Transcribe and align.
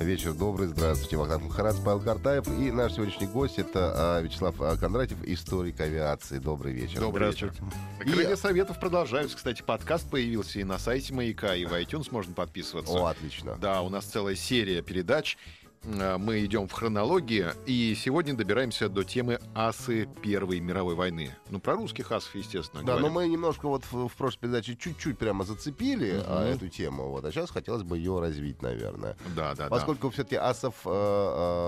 Вечер 0.00 0.34
добрый, 0.34 0.68
здравствуйте. 0.68 1.16
Вахтанг 1.16 1.44
Махарадзе, 1.44 1.82
Павел 1.82 2.00
Картаев. 2.00 2.46
И 2.48 2.70
наш 2.70 2.92
сегодняшний 2.92 3.26
гость 3.26 3.58
это 3.58 3.92
а, 3.96 4.20
Вячеслав 4.20 4.54
а, 4.60 4.76
Кондратьев, 4.76 5.18
историк 5.24 5.80
авиации. 5.80 6.38
Добрый 6.38 6.74
вечер. 6.74 7.00
Добрый 7.00 7.28
вечер. 7.28 7.52
Крылья 8.00 8.36
советов 8.36 8.78
продолжаются. 8.78 9.36
Кстати, 9.36 9.62
подкаст 9.62 10.08
появился 10.08 10.60
и 10.60 10.64
на 10.64 10.78
сайте 10.78 11.14
Маяка, 11.14 11.54
и 11.56 11.64
в 11.64 11.72
iTunes 11.72 12.08
можно 12.10 12.34
подписываться. 12.34 12.92
О, 12.92 13.06
отлично. 13.06 13.56
Да, 13.60 13.80
у 13.80 13.88
нас 13.88 14.04
целая 14.04 14.36
серия 14.36 14.82
передач. 14.82 15.38
Э, 15.86 16.16
Мы 16.18 16.44
идем 16.44 16.68
в 16.68 16.72
хронологии, 16.72 17.46
и 17.66 17.94
сегодня 17.94 18.34
добираемся 18.34 18.88
до 18.88 19.04
темы 19.04 19.38
асы 19.54 20.08
Первой 20.22 20.60
мировой 20.60 20.94
войны. 20.94 21.34
Ну, 21.50 21.60
про 21.60 21.74
русских 21.74 22.10
асов, 22.12 22.34
естественно. 22.34 22.82
Да, 22.82 22.94
но 22.94 23.08
говорим. 23.08 23.12
мы 23.14 23.28
немножко 23.28 23.68
вот 23.68 23.84
в, 23.90 24.08
в 24.08 24.12
прошлой 24.14 24.40
передаче 24.40 24.76
чуть-чуть 24.76 25.18
прямо 25.18 25.44
зацепили 25.44 26.22
а, 26.26 26.42
Мгм. 26.44 26.54
эту 26.54 26.68
тему, 26.68 27.08
вот, 27.10 27.24
а 27.24 27.30
сейчас 27.30 27.50
хотелось 27.50 27.82
бы 27.82 27.96
ее 27.98 28.18
развить, 28.20 28.62
наверное. 28.62 29.16
Да, 29.34 29.54
да, 29.54 29.64
да. 29.64 29.68
Поскольку 29.68 30.10
все-таки 30.10 30.36
асов 30.36 30.74
э, 30.84 30.90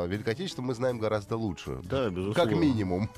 э, 0.05 0.09
Великой 0.09 0.33
Отечественной 0.35 0.69
мы 0.69 0.75
знаем 0.75 0.99
гораздо 0.99 1.37
лучше. 1.37 1.79
Да, 1.85 2.11
безусловно. 2.11 2.35
Как 2.35 2.53
минимум. 2.53 3.09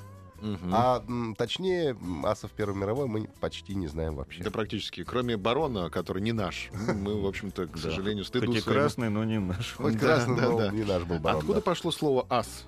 Мгм. 0.41 0.71
А 0.73 1.03
м, 1.07 1.35
точнее, 1.37 1.97
асов 2.25 2.51
Первой 2.53 2.77
мировой 2.77 3.07
мы 3.07 3.29
почти 3.41 3.75
не 3.75 3.87
знаем 3.87 4.17
вообще. 4.17 4.43
Да 4.43 4.51
практически. 4.51 5.05
Кроме 5.05 5.37
барона, 5.37 5.91
который 5.91 6.23
не 6.23 6.33
наш. 6.33 6.71
Мы, 6.73 7.21
в 7.21 7.27
общем-то, 7.27 7.67
к 7.67 7.77
сожалению, 7.77 8.25
стыду 8.25 8.47
Хоть 8.47 8.57
и 8.57 8.61
своему. 8.61 8.81
красный, 8.81 9.11
но 9.11 9.25
не 9.25 9.39
наш. 9.39 9.75
Хоть 9.75 9.99
красный, 9.99 10.37
да, 10.37 10.49
но 10.49 10.59
да. 10.59 10.71
не 10.71 10.85
наш 10.85 11.05
был 11.05 11.19
барон. 11.19 11.41
Откуда 11.41 11.61
да. 11.61 11.65
пошло 11.65 11.91
слово 11.91 12.27
ас? 12.29 12.67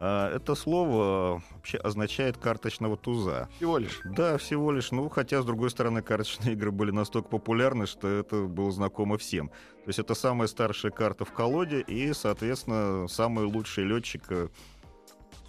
А, 0.00 0.34
это 0.34 0.54
слово 0.54 1.42
вообще 1.54 1.78
означает 1.78 2.36
карточного 2.36 2.96
туза. 2.96 3.48
Всего 3.56 3.78
лишь. 3.78 4.00
Да, 4.04 4.38
всего 4.38 4.70
лишь. 4.70 4.92
Ну, 4.92 5.08
хотя, 5.08 5.42
с 5.42 5.44
другой 5.44 5.70
стороны, 5.70 6.02
карточные 6.02 6.52
игры 6.54 6.70
были 6.70 6.90
настолько 6.90 7.28
популярны, 7.28 7.86
что 7.86 8.06
это 8.08 8.42
было 8.42 8.70
знакомо 8.70 9.18
всем. 9.18 9.48
То 9.48 9.88
есть 9.88 9.98
это 9.98 10.14
самая 10.14 10.48
старшая 10.48 10.92
карта 10.92 11.24
в 11.24 11.32
колоде 11.32 11.80
и, 11.80 12.12
соответственно, 12.12 13.08
самый 13.08 13.46
лучший 13.46 13.84
летчик 13.84 14.22
э, 14.28 14.48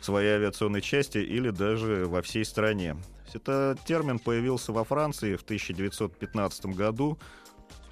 своей 0.02 0.36
авиационной 0.36 0.82
части 0.82 1.18
или 1.18 1.50
даже 1.50 2.06
во 2.08 2.22
всей 2.22 2.46
стране. 2.46 2.96
Этот 3.34 3.82
термин 3.82 4.20
появился 4.20 4.72
во 4.72 4.84
Франции 4.84 5.36
в 5.36 5.44
1915 5.44 6.66
году. 6.68 7.20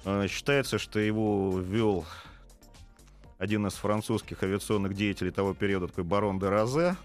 Э, 0.04 0.26
Считается, 0.28 0.78
что 0.78 0.98
его 0.98 1.58
ввел 1.58 2.04
один 3.38 3.66
из 3.66 3.74
французских 3.74 4.42
авиационных 4.42 4.94
деятелей 4.94 5.30
того 5.30 5.54
периода, 5.54 5.86
такой 5.88 6.04
барон 6.04 6.38
де 6.38 6.48
Розе. 6.48 6.96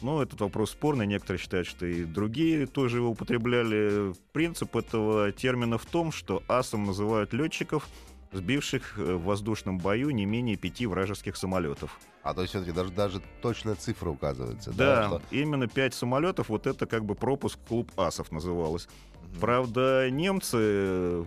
Но 0.00 0.22
этот 0.22 0.40
вопрос 0.40 0.70
спорный. 0.70 1.06
Некоторые 1.06 1.40
считают, 1.40 1.66
что 1.66 1.84
и 1.84 2.04
другие 2.04 2.66
тоже 2.66 2.98
его 2.98 3.10
употребляли. 3.10 4.14
Принцип 4.32 4.76
этого 4.76 5.32
термина 5.32 5.76
в 5.76 5.86
том, 5.86 6.12
что 6.12 6.42
асом 6.48 6.84
называют 6.84 7.32
летчиков, 7.32 7.88
сбивших 8.32 8.98
э, 8.98 9.14
в 9.14 9.24
воздушном 9.24 9.78
бою 9.78 10.10
не 10.10 10.26
менее 10.26 10.56
пяти 10.56 10.86
вражеских 10.86 11.36
самолетов. 11.36 11.98
А 12.22 12.34
то 12.34 12.42
есть 12.42 12.50
все-таки 12.52 12.72
даже, 12.72 12.90
даже 12.92 13.22
точная 13.42 13.74
цифра 13.74 14.10
указывается. 14.10 14.72
Да, 14.72 15.06
что- 15.08 15.22
именно 15.30 15.66
пять 15.68 15.94
самолетов, 15.94 16.48
вот 16.48 16.66
это 16.66 16.86
как 16.86 17.04
бы 17.04 17.14
пропуск 17.14 17.58
клуб 17.66 17.90
асов 17.98 18.30
называлось. 18.32 18.88
Правда, 19.40 20.10
немцы 20.10 20.56
э, 20.60 21.24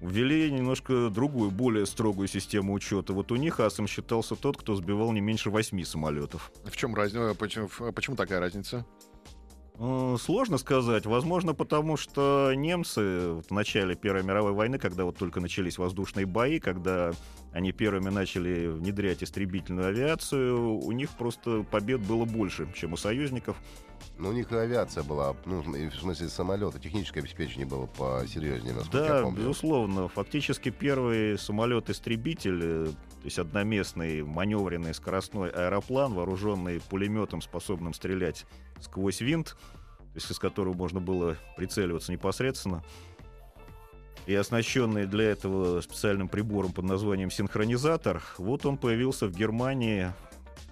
ввели 0.00 0.50
немножко 0.50 1.10
другую, 1.10 1.50
более 1.50 1.86
строгую 1.86 2.26
систему 2.28 2.72
учета. 2.72 3.12
Вот 3.12 3.30
у 3.32 3.36
них 3.36 3.60
асом 3.60 3.86
считался 3.86 4.34
тот, 4.36 4.56
кто 4.56 4.74
сбивал 4.74 5.12
не 5.12 5.20
меньше 5.20 5.50
восьми 5.50 5.84
самолетов. 5.84 6.50
В 6.64 6.76
чем 6.76 6.94
разница? 6.94 7.34
Почему, 7.38 7.68
почему 7.92 8.16
такая 8.16 8.40
разница? 8.40 8.84
Сложно 9.80 10.58
сказать. 10.58 11.06
Возможно, 11.06 11.54
потому 11.54 11.96
что 11.96 12.52
немцы 12.54 13.40
в 13.48 13.50
начале 13.50 13.94
Первой 13.94 14.22
мировой 14.22 14.52
войны, 14.52 14.78
когда 14.78 15.06
вот 15.06 15.16
только 15.16 15.40
начались 15.40 15.78
воздушные 15.78 16.26
бои, 16.26 16.58
когда 16.60 17.12
они 17.52 17.72
первыми 17.72 18.10
начали 18.10 18.66
внедрять 18.66 19.22
истребительную 19.22 19.88
авиацию, 19.88 20.76
у 20.76 20.92
них 20.92 21.08
просто 21.16 21.64
побед 21.70 22.02
было 22.02 22.26
больше, 22.26 22.68
чем 22.74 22.92
у 22.92 22.98
союзников. 22.98 23.56
Ну, 24.20 24.28
у 24.28 24.32
них 24.32 24.52
и 24.52 24.54
авиация 24.54 25.02
была, 25.02 25.34
ну, 25.46 25.62
в 25.62 25.94
смысле 25.94 26.28
самолета, 26.28 26.78
техническое 26.78 27.20
обеспечение 27.20 27.66
было 27.66 27.86
посерьезнее, 27.86 28.74
насколько 28.74 28.98
я 28.98 29.14
Да, 29.14 29.22
помню. 29.22 29.38
безусловно. 29.40 30.08
Фактически 30.08 30.68
первый 30.68 31.38
самолет-истребитель, 31.38 32.60
э, 32.62 32.86
то 32.88 33.24
есть 33.24 33.38
одноместный 33.38 34.22
маневренный 34.22 34.92
скоростной 34.92 35.48
аэроплан, 35.48 36.12
вооруженный 36.12 36.82
пулеметом, 36.82 37.40
способным 37.40 37.94
стрелять 37.94 38.44
сквозь 38.80 39.22
винт, 39.22 39.56
то 39.98 40.14
есть 40.14 40.30
из 40.30 40.38
которого 40.38 40.74
можно 40.74 41.00
было 41.00 41.38
прицеливаться 41.56 42.12
непосредственно, 42.12 42.84
и 44.26 44.34
оснащенный 44.34 45.06
для 45.06 45.30
этого 45.30 45.80
специальным 45.80 46.28
прибором 46.28 46.72
под 46.72 46.84
названием 46.84 47.30
синхронизатор, 47.30 48.22
вот 48.36 48.66
он 48.66 48.76
появился 48.76 49.28
в 49.28 49.32
Германии 49.32 50.12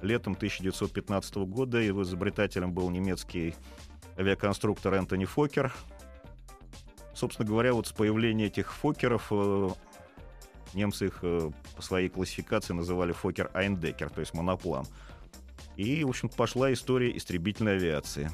летом 0.02 0.34
1915 0.34 1.36
года. 1.36 1.78
Его 1.78 2.02
изобретателем 2.02 2.72
был 2.72 2.90
немецкий 2.90 3.54
авиаконструктор 4.18 4.94
Энтони 4.94 5.24
Фокер. 5.24 5.72
Собственно 7.14 7.48
говоря, 7.48 7.72
вот 7.72 7.86
с 7.86 7.92
появления 7.92 8.46
этих 8.46 8.72
Фокеров 8.72 9.28
э, 9.30 9.68
немцы 10.74 11.06
их 11.06 11.18
э, 11.22 11.50
по 11.76 11.82
своей 11.82 12.08
классификации 12.08 12.74
называли 12.74 13.12
Фокер 13.12 13.50
Айндекер, 13.54 14.10
то 14.10 14.20
есть 14.20 14.34
моноплан. 14.34 14.86
И, 15.76 16.04
в 16.04 16.08
общем 16.08 16.28
пошла 16.28 16.72
история 16.72 17.16
истребительной 17.16 17.76
авиации. 17.76 18.30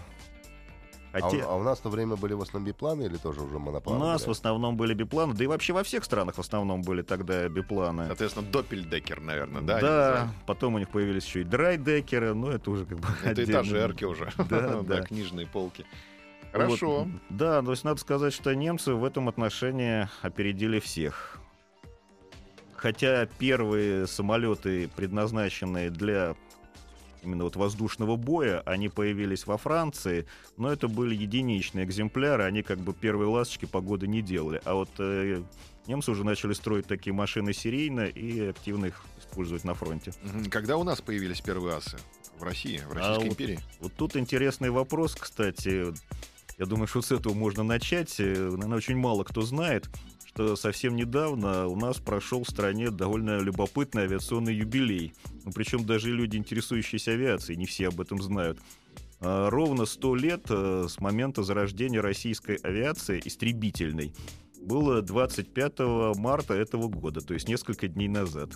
А, 1.15 1.19
у- 1.19 1.31
Хотя- 1.31 1.45
а 1.47 1.55
у 1.55 1.63
нас 1.63 1.79
в 1.79 1.83
то 1.83 1.91
время 1.91 2.17
были 2.17 2.33
в 2.35 2.43
основном 2.43 2.67
бипланы 2.67 3.05
или 3.05 3.17
тоже 3.17 3.41
уже 3.41 3.55
у 3.57 3.59
монопланы? 3.61 4.01
нас 4.05 4.27
в 4.27 4.31
основном 4.33 4.77
были 4.77 4.95
бипланы, 4.95 5.33
да 5.33 5.45
и 5.45 5.47
вообще 5.47 5.73
во 5.73 5.85
всех 5.85 6.03
странах 6.05 6.35
в 6.35 6.41
основном 6.41 6.83
были 6.83 7.03
тогда 7.03 7.49
бипланы. 7.49 8.07
Соответственно, 8.09 8.47
доппельдекер, 8.51 9.21
наверное, 9.21 9.63
да? 9.63 9.81
Да, 9.81 10.29
потом 10.47 10.75
у 10.75 10.79
них 10.79 10.89
появились 10.89 11.25
еще 11.25 11.43
и 11.43 11.45
драйдекеры, 11.45 12.35
но 12.35 12.51
это 12.51 12.69
уже 12.71 12.85
как 12.85 12.99
бы? 12.99 13.07
Это 13.23 13.31
отдельно. 13.43 13.51
этажерки 13.53 14.05
уже. 14.05 14.33
Да, 14.51 14.83
да. 14.83 15.03
книжные 15.03 15.47
полки. 15.47 15.87
Вот, 16.53 16.63
Хорошо. 16.63 17.09
да, 17.31 17.63
то 17.63 17.71
есть 17.71 17.85
надо 17.85 18.01
сказать, 18.01 18.33
что 18.33 18.53
немцы 18.55 18.95
в 18.95 19.05
этом 19.05 19.29
отношении 19.29 20.09
опередили 20.23 20.81
всех. 20.81 21.39
Хотя 22.77 23.27
первые 23.39 24.07
самолеты, 24.07 24.89
предназначенные 24.95 25.91
для 25.91 26.35
именно 27.25 27.45
вот 27.45 27.57
воздушного 27.57 28.17
боя, 28.17 28.61
они 28.67 28.89
появились 28.89 29.47
во 29.47 29.57
Франции, 29.59 30.27
но 30.57 30.71
это 30.73 30.89
были 30.89 31.15
единичные 31.15 31.85
экземпляры, 31.85 32.45
они 32.45 32.63
как 32.63 32.79
бы 32.79 32.93
первые 32.93 33.29
ласточки 33.29 33.65
погоды 33.67 34.07
не 34.07 34.23
делали. 34.23 34.61
А 34.65 34.75
вот 34.75 34.91
э, 34.99 35.43
немцы 35.87 36.11
уже 36.11 36.25
начали 36.25 36.53
строить 36.53 36.87
такие 36.87 37.13
машины 37.13 37.53
серийно 37.53 38.03
и 38.03 38.41
активно 38.49 38.87
их 38.87 39.05
использовать 39.19 39.65
на 39.65 39.75
фронте. 39.75 40.13
Когда 40.51 40.77
у 40.77 40.85
нас 40.85 41.01
появились 41.01 41.41
первые 41.41 41.77
асы? 41.77 41.97
В 42.39 42.43
России, 42.43 42.79
в 42.87 42.93
А 42.93 42.95
Российской 42.95 43.23
вот- 43.25 43.33
империи? 43.33 43.61
Вот 43.81 43.93
тут 43.95 44.17
интересный 44.17 44.71
вопрос, 44.71 45.15
кстати. 45.15 45.87
Я 46.59 46.67
думаю, 46.67 46.87
что 46.87 47.03
с 47.03 47.11
этого 47.11 47.35
можно 47.35 47.63
начать. 47.65 48.15
Э, 48.21 48.25
Наверное, 48.51 48.77
очень 48.79 48.97
мало 48.97 49.25
кто 49.25 49.43
знает, 49.43 49.89
что 50.35 50.57
совсем 50.57 50.97
недавно 50.97 51.69
у 51.69 51.77
нас 51.77 51.99
прошел 51.99 52.43
в 52.43 52.51
стране 52.51 52.91
довольно 52.91 53.39
любопытный 53.39 54.03
авиационный 54.03 54.53
юбилей. 54.53 55.15
Ну, 55.45 55.53
причем 55.53 55.87
даже 55.87 56.11
люди, 56.11 56.37
интересующиеся 56.37 57.13
авиацией, 57.13 57.57
не 57.57 57.67
все 57.67 57.89
об 57.89 58.01
этом 58.01 58.21
знают. 58.21 58.59
А, 59.21 59.49
Ровно 59.49 59.87
100 59.87 60.15
лет 60.17 60.47
э, 60.49 60.87
с 60.89 61.01
момента 61.01 61.45
зарождения 61.45 62.03
российской 62.03 62.57
авиации 62.57 63.23
истребительной 63.25 64.13
было 64.61 65.03
25 65.03 66.17
марта 66.17 66.55
этого 66.55 66.89
года, 66.89 67.21
то 67.21 67.33
есть 67.33 67.49
несколько 67.49 67.87
дней 67.87 68.09
назад. 68.09 68.51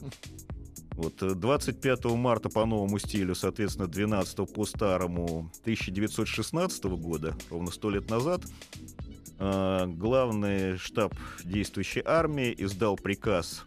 Вот 0.92 1.22
э, 1.22 1.34
25 1.36 2.06
марта 2.06 2.48
по 2.48 2.66
новому 2.66 2.98
стилю, 2.98 3.36
соответственно, 3.36 3.86
12 3.86 4.52
по 4.52 4.64
старому 4.64 5.52
1916 5.62 6.84
года, 6.84 7.36
ровно 7.50 7.70
100 7.70 7.90
лет 7.90 8.10
назад, 8.10 8.42
э, 8.44 9.07
главный 9.38 10.76
штаб 10.78 11.14
действующей 11.44 12.02
армии 12.04 12.54
издал 12.58 12.96
приказ 12.96 13.62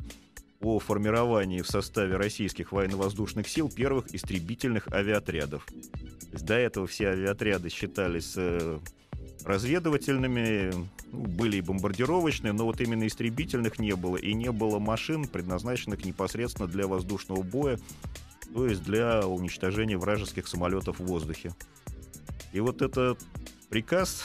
о 0.62 0.80
формировании 0.80 1.62
в 1.62 1.68
составе 1.68 2.18
российских 2.18 2.72
военно-воздушных 2.72 3.48
сил 3.48 3.70
первых 3.70 4.14
истребительных 4.14 4.92
авиаотрядов. 4.92 5.66
До 6.32 6.56
этого 6.56 6.88
все 6.88 7.08
авиаотряды 7.10 7.70
считались 7.70 8.34
э, 8.36 8.80
разведывательными, 9.44 10.72
ну, 11.12 11.24
были 11.24 11.58
и 11.58 11.62
бомбардировочные, 11.62 12.54
но 12.54 12.66
вот 12.66 12.80
именно 12.80 13.08
истребительных 13.08 13.80
не 13.80 13.96
было, 13.96 14.18
и 14.18 14.34
не 14.34 14.52
было 14.52 14.78
машин, 14.78 15.28
предназначенных 15.28 16.06
непосредственно 16.06 16.68
для 16.68 16.86
воздушного 16.86 17.42
боя 17.42 17.80
то 18.54 18.68
есть 18.68 18.84
для 18.84 19.26
уничтожения 19.26 19.98
вражеских 19.98 20.48
самолетов 20.48 21.00
в 21.00 21.06
воздухе. 21.06 21.54
И 22.54 22.60
вот 22.60 22.82
этот 22.82 23.20
приказ, 23.70 24.24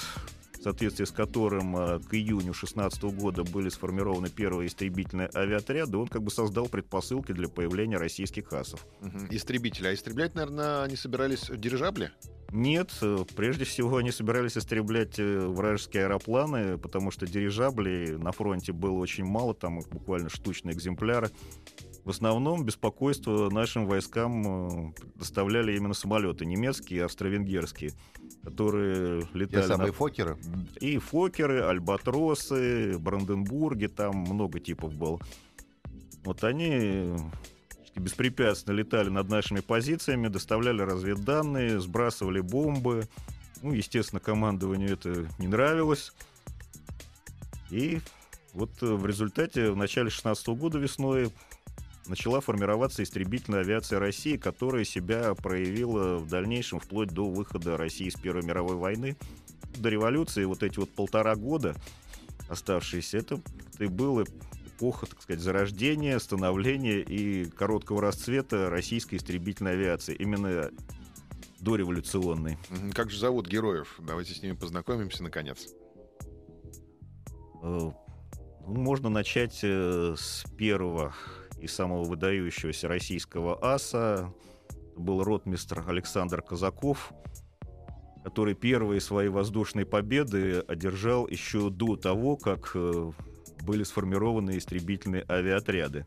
соответствии 0.66 1.04
с 1.04 1.12
которым 1.12 1.76
э, 1.76 2.00
к 2.00 2.14
июню 2.14 2.52
16 2.52 3.02
года 3.04 3.44
были 3.44 3.68
сформированы 3.68 4.28
первые 4.28 4.66
истребительные 4.66 5.30
авиаотряды, 5.32 5.96
он 5.96 6.08
как 6.08 6.22
бы 6.22 6.30
создал 6.32 6.66
предпосылки 6.66 7.30
для 7.30 7.48
появления 7.48 7.98
российских 7.98 8.52
асов. 8.52 8.84
Мгм. 9.00 9.28
Истребители. 9.30 9.86
А 9.86 9.94
истреблять, 9.94 10.34
наверное, 10.34 10.82
они 10.82 10.96
собирались 10.96 11.48
дирижабли? 11.48 12.10
Нет, 12.50 12.90
э, 13.00 13.24
прежде 13.36 13.64
всего 13.64 13.98
они 13.98 14.10
собирались 14.10 14.56
истреблять 14.58 15.18
э, 15.18 15.46
вражеские 15.46 16.04
аэропланы, 16.04 16.78
потому 16.78 17.12
что 17.12 17.26
дирижаблей 17.26 18.16
на 18.16 18.32
фронте 18.32 18.72
было 18.72 18.98
очень 18.98 19.24
мало, 19.24 19.54
там 19.54 19.78
их 19.78 19.88
буквально 19.88 20.28
штучные 20.28 20.74
экземпляры. 20.74 21.30
В 22.06 22.10
основном 22.10 22.64
беспокойство 22.64 23.50
нашим 23.50 23.86
войскам 23.86 24.90
э, 24.90 24.92
доставляли 25.16 25.76
именно 25.76 25.92
самолеты 25.92 26.46
немецкие 26.46 27.00
и 27.00 27.02
австро-венгерские, 27.02 27.94
которые 28.44 29.22
Те 29.22 29.28
летали 29.32 29.62
на 29.62 29.66
самые 29.66 29.92
Фокеры. 29.92 30.38
и 30.80 30.98
Фокеры, 30.98 31.62
Альбатросы, 31.62 32.96
Бранденбурги, 32.96 33.88
там 33.88 34.18
много 34.18 34.60
типов 34.60 34.94
было. 34.94 35.18
Вот 36.22 36.44
они 36.44 36.70
э, 36.70 37.16
беспрепятственно 37.96 38.76
летали 38.76 39.08
над 39.08 39.28
нашими 39.28 39.58
позициями, 39.58 40.28
доставляли 40.28 40.82
разведданные, 40.82 41.80
сбрасывали 41.80 42.38
бомбы. 42.38 43.08
Ну, 43.62 43.72
естественно, 43.72 44.20
командованию 44.20 44.92
это 44.92 45.28
не 45.40 45.48
нравилось. 45.48 46.12
И 47.68 47.98
вот 48.52 48.70
э, 48.80 48.86
в 48.86 49.04
результате 49.04 49.72
в 49.72 49.76
начале 49.76 50.08
16 50.08 50.46
года 50.50 50.78
весной 50.78 51.32
начала 52.08 52.40
формироваться 52.40 53.02
истребительная 53.02 53.60
авиация 53.60 53.98
России, 53.98 54.36
которая 54.36 54.84
себя 54.84 55.34
проявила 55.34 56.18
в 56.18 56.28
дальнейшем 56.28 56.80
вплоть 56.80 57.08
до 57.08 57.30
выхода 57.30 57.76
России 57.76 58.06
из 58.06 58.14
Первой 58.14 58.42
мировой 58.42 58.76
войны. 58.76 59.16
До 59.76 59.88
революции 59.88 60.44
вот 60.44 60.62
эти 60.62 60.78
вот 60.78 60.90
полтора 60.90 61.36
года 61.36 61.74
оставшиеся, 62.48 63.18
это, 63.18 63.40
и 63.78 63.86
было 63.86 64.24
эпоха, 64.66 65.06
так 65.06 65.22
сказать, 65.22 65.42
зарождения, 65.42 66.18
становления 66.18 67.00
и 67.00 67.46
короткого 67.46 68.00
расцвета 68.02 68.70
российской 68.70 69.16
истребительной 69.16 69.72
авиации, 69.72 70.14
именно 70.14 70.70
дореволюционной. 71.60 72.58
Как 72.94 73.10
же 73.10 73.18
зовут 73.18 73.48
героев? 73.48 73.96
Давайте 73.98 74.34
с 74.34 74.42
ними 74.42 74.54
познакомимся, 74.54 75.22
наконец. 75.22 75.68
Э, 77.62 77.62
ну, 77.62 77.94
можно 78.66 79.08
начать 79.08 79.60
э, 79.62 80.14
с 80.16 80.44
первого 80.56 81.14
и 81.60 81.66
самого 81.66 82.04
выдающегося 82.04 82.88
российского 82.88 83.58
аса. 83.64 84.32
Был 84.96 85.22
ротмистр 85.22 85.84
Александр 85.86 86.40
Казаков, 86.40 87.12
который 88.24 88.54
первые 88.54 89.00
свои 89.00 89.28
воздушные 89.28 89.84
победы 89.84 90.60
одержал 90.66 91.28
еще 91.28 91.70
до 91.70 91.96
того, 91.96 92.36
как 92.36 92.72
э, 92.74 93.12
были 93.62 93.84
сформированы 93.84 94.56
истребительные 94.56 95.24
авиаотряды. 95.28 96.06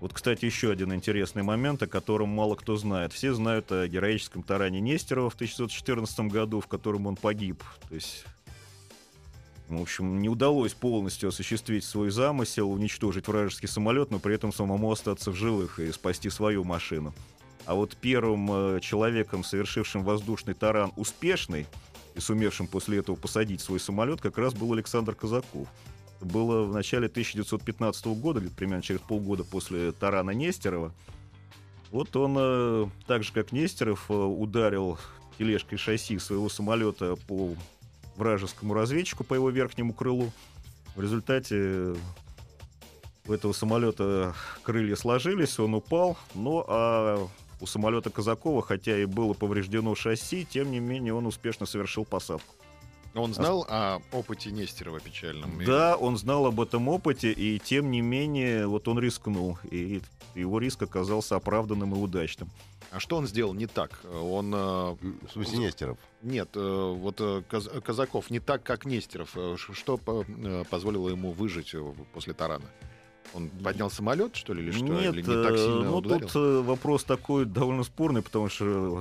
Вот, 0.00 0.12
кстати, 0.12 0.44
еще 0.44 0.72
один 0.72 0.92
интересный 0.92 1.44
момент, 1.44 1.82
о 1.84 1.86
котором 1.86 2.28
мало 2.30 2.56
кто 2.56 2.74
знает. 2.74 3.12
Все 3.12 3.32
знают 3.34 3.70
о 3.70 3.86
героическом 3.86 4.42
таране 4.42 4.80
Нестерова 4.80 5.30
в 5.30 5.34
1914 5.34 6.20
году, 6.26 6.60
в 6.60 6.66
котором 6.66 7.06
он 7.06 7.14
погиб. 7.14 7.62
То 7.88 7.94
есть 7.94 8.24
в 9.68 9.80
общем, 9.80 10.20
не 10.20 10.28
удалось 10.28 10.74
полностью 10.74 11.30
осуществить 11.30 11.84
свой 11.84 12.10
замысел, 12.10 12.70
уничтожить 12.70 13.28
вражеский 13.28 13.68
самолет, 13.68 14.10
но 14.10 14.18
при 14.18 14.34
этом 14.34 14.52
самому 14.52 14.90
остаться 14.90 15.30
в 15.30 15.34
живых 15.34 15.78
и 15.78 15.92
спасти 15.92 16.30
свою 16.30 16.64
машину. 16.64 17.14
А 17.64 17.74
вот 17.74 17.96
первым 17.96 18.50
э, 18.50 18.80
человеком, 18.80 19.44
совершившим 19.44 20.04
воздушный 20.04 20.54
таран 20.54 20.92
успешный 20.96 21.66
и 22.14 22.20
сумевшим 22.20 22.66
после 22.66 22.98
этого 22.98 23.16
посадить 23.16 23.60
свой 23.60 23.78
самолет, 23.78 24.20
как 24.20 24.36
раз 24.36 24.52
был 24.52 24.72
Александр 24.72 25.14
Казаков. 25.14 25.68
Было 26.20 26.64
в 26.64 26.72
начале 26.72 27.06
1915 27.06 28.06
года, 28.06 28.42
примерно 28.56 28.82
через 28.82 29.00
полгода 29.00 29.44
после 29.44 29.92
тарана 29.92 30.30
Нестерова. 30.30 30.92
Вот 31.90 32.14
он, 32.16 32.36
э, 32.38 32.86
так 33.06 33.22
же 33.22 33.32
как 33.32 33.52
Нестеров, 33.52 34.06
э, 34.08 34.14
ударил 34.14 34.98
тележкой 35.38 35.78
шасси 35.78 36.18
своего 36.18 36.48
самолета 36.48 37.16
по 37.26 37.54
вражескому 38.16 38.74
разведчику 38.74 39.24
по 39.24 39.34
его 39.34 39.50
верхнему 39.50 39.92
крылу. 39.92 40.32
В 40.94 41.00
результате 41.00 41.94
у 43.26 43.32
этого 43.32 43.52
самолета 43.52 44.34
крылья 44.62 44.96
сложились, 44.96 45.58
он 45.58 45.74
упал, 45.74 46.18
но 46.34 46.64
а 46.68 47.28
у 47.60 47.66
самолета 47.66 48.10
Казакова, 48.10 48.60
хотя 48.62 48.98
и 48.98 49.04
было 49.04 49.34
повреждено 49.34 49.94
шасси, 49.94 50.44
тем 50.44 50.70
не 50.72 50.80
менее 50.80 51.14
он 51.14 51.26
успешно 51.26 51.64
совершил 51.64 52.04
посадку. 52.04 52.54
Он 53.14 53.34
знал 53.34 53.66
о 53.68 54.00
опыте 54.12 54.50
Нестерова 54.50 54.98
печальном? 55.00 55.60
И- 55.60 55.64
Да, 55.66 55.96
он 55.96 56.16
знал 56.16 56.46
об 56.46 56.60
этом 56.60 56.88
опыте, 56.88 57.30
и 57.32 57.58
тем 57.58 57.90
не 57.90 58.00
менее 58.00 58.66
вот 58.66 58.88
он 58.88 58.98
рискнул, 58.98 59.58
и 59.70 60.00
его 60.34 60.58
риск 60.58 60.82
оказался 60.82 61.36
оправданным 61.36 61.94
и 61.94 61.98
удачным. 61.98 62.48
А 62.90 63.00
что 63.00 63.16
он 63.16 63.26
сделал 63.26 63.54
не 63.54 63.66
так? 63.66 64.00
Он... 64.04 64.52
э, 64.54 64.56
В 65.26 65.30
смысле 65.32 65.58
Нестеров. 65.58 65.98
Нет, 66.22 66.50
э, 66.54 66.94
вот 66.98 67.16
э, 67.20 67.42
Каз- 67.50 67.68
Казаков 67.82 68.30
не 68.30 68.38
так, 68.38 68.62
как 68.62 68.84
Нестеров. 68.86 69.34
Что 69.56 69.96
по- 69.96 70.24
позволило 70.70 71.08
ему 71.08 71.32
выжить 71.32 71.74
после 72.14 72.32
тарана? 72.34 72.64
Он 73.34 73.48
поднял 73.48 73.90
самолет, 73.90 74.36
что 74.36 74.52
ли, 74.52 74.62
или 74.62 74.72
что? 74.72 74.84
Нет, 74.84 75.14
или 75.14 75.22
не 75.22 75.42
так 75.42 75.56
сильно 75.56 75.84
ну 75.84 75.96
ударил? 75.96 76.28
тут 76.28 76.66
вопрос 76.66 77.04
такой 77.04 77.46
довольно 77.46 77.82
спорный, 77.82 78.20
потому 78.20 78.50
что 78.50 79.00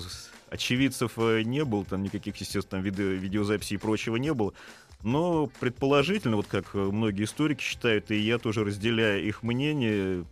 очевидцев 0.51 1.13
э, 1.17 1.41
не 1.43 1.65
было, 1.65 1.83
там 1.85 2.03
никаких, 2.03 2.35
естественно, 2.37 2.81
там 2.81 2.81
видео, 2.81 3.05
видеозаписей 3.05 3.77
и 3.77 3.79
прочего 3.79 4.17
не 4.17 4.33
было. 4.33 4.53
Но 5.01 5.49
предположительно, 5.59 6.35
вот 6.35 6.45
как 6.45 6.75
э, 6.75 6.77
многие 6.77 7.23
историки 7.23 7.63
считают, 7.63 8.11
и 8.11 8.17
я 8.17 8.37
тоже 8.37 8.63
разделяю 8.63 9.25
их 9.25 9.41
мнение, 9.41 10.25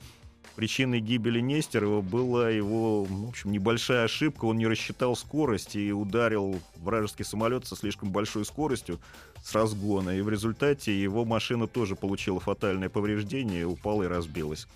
причиной 0.55 0.99
гибели 0.99 1.39
Нестерова 1.39 2.01
была 2.01 2.49
его, 2.49 3.07
ну, 3.09 3.27
в 3.27 3.29
общем, 3.29 3.53
небольшая 3.53 4.03
ошибка. 4.03 4.43
Он 4.43 4.57
не 4.57 4.67
рассчитал 4.67 5.15
скорость 5.15 5.77
и 5.77 5.93
ударил 5.93 6.59
вражеский 6.75 7.23
самолет 7.23 7.65
со 7.65 7.77
слишком 7.77 8.11
большой 8.11 8.43
скоростью 8.43 8.99
с 9.41 9.55
разгона. 9.55 10.17
И 10.17 10.21
в 10.21 10.27
результате 10.27 11.01
его 11.01 11.23
машина 11.23 11.65
тоже 11.65 11.95
получила 11.95 12.41
фатальное 12.41 12.89
повреждение, 12.89 13.65
упала 13.65 14.03
и 14.03 14.07
разбилась. 14.07 14.67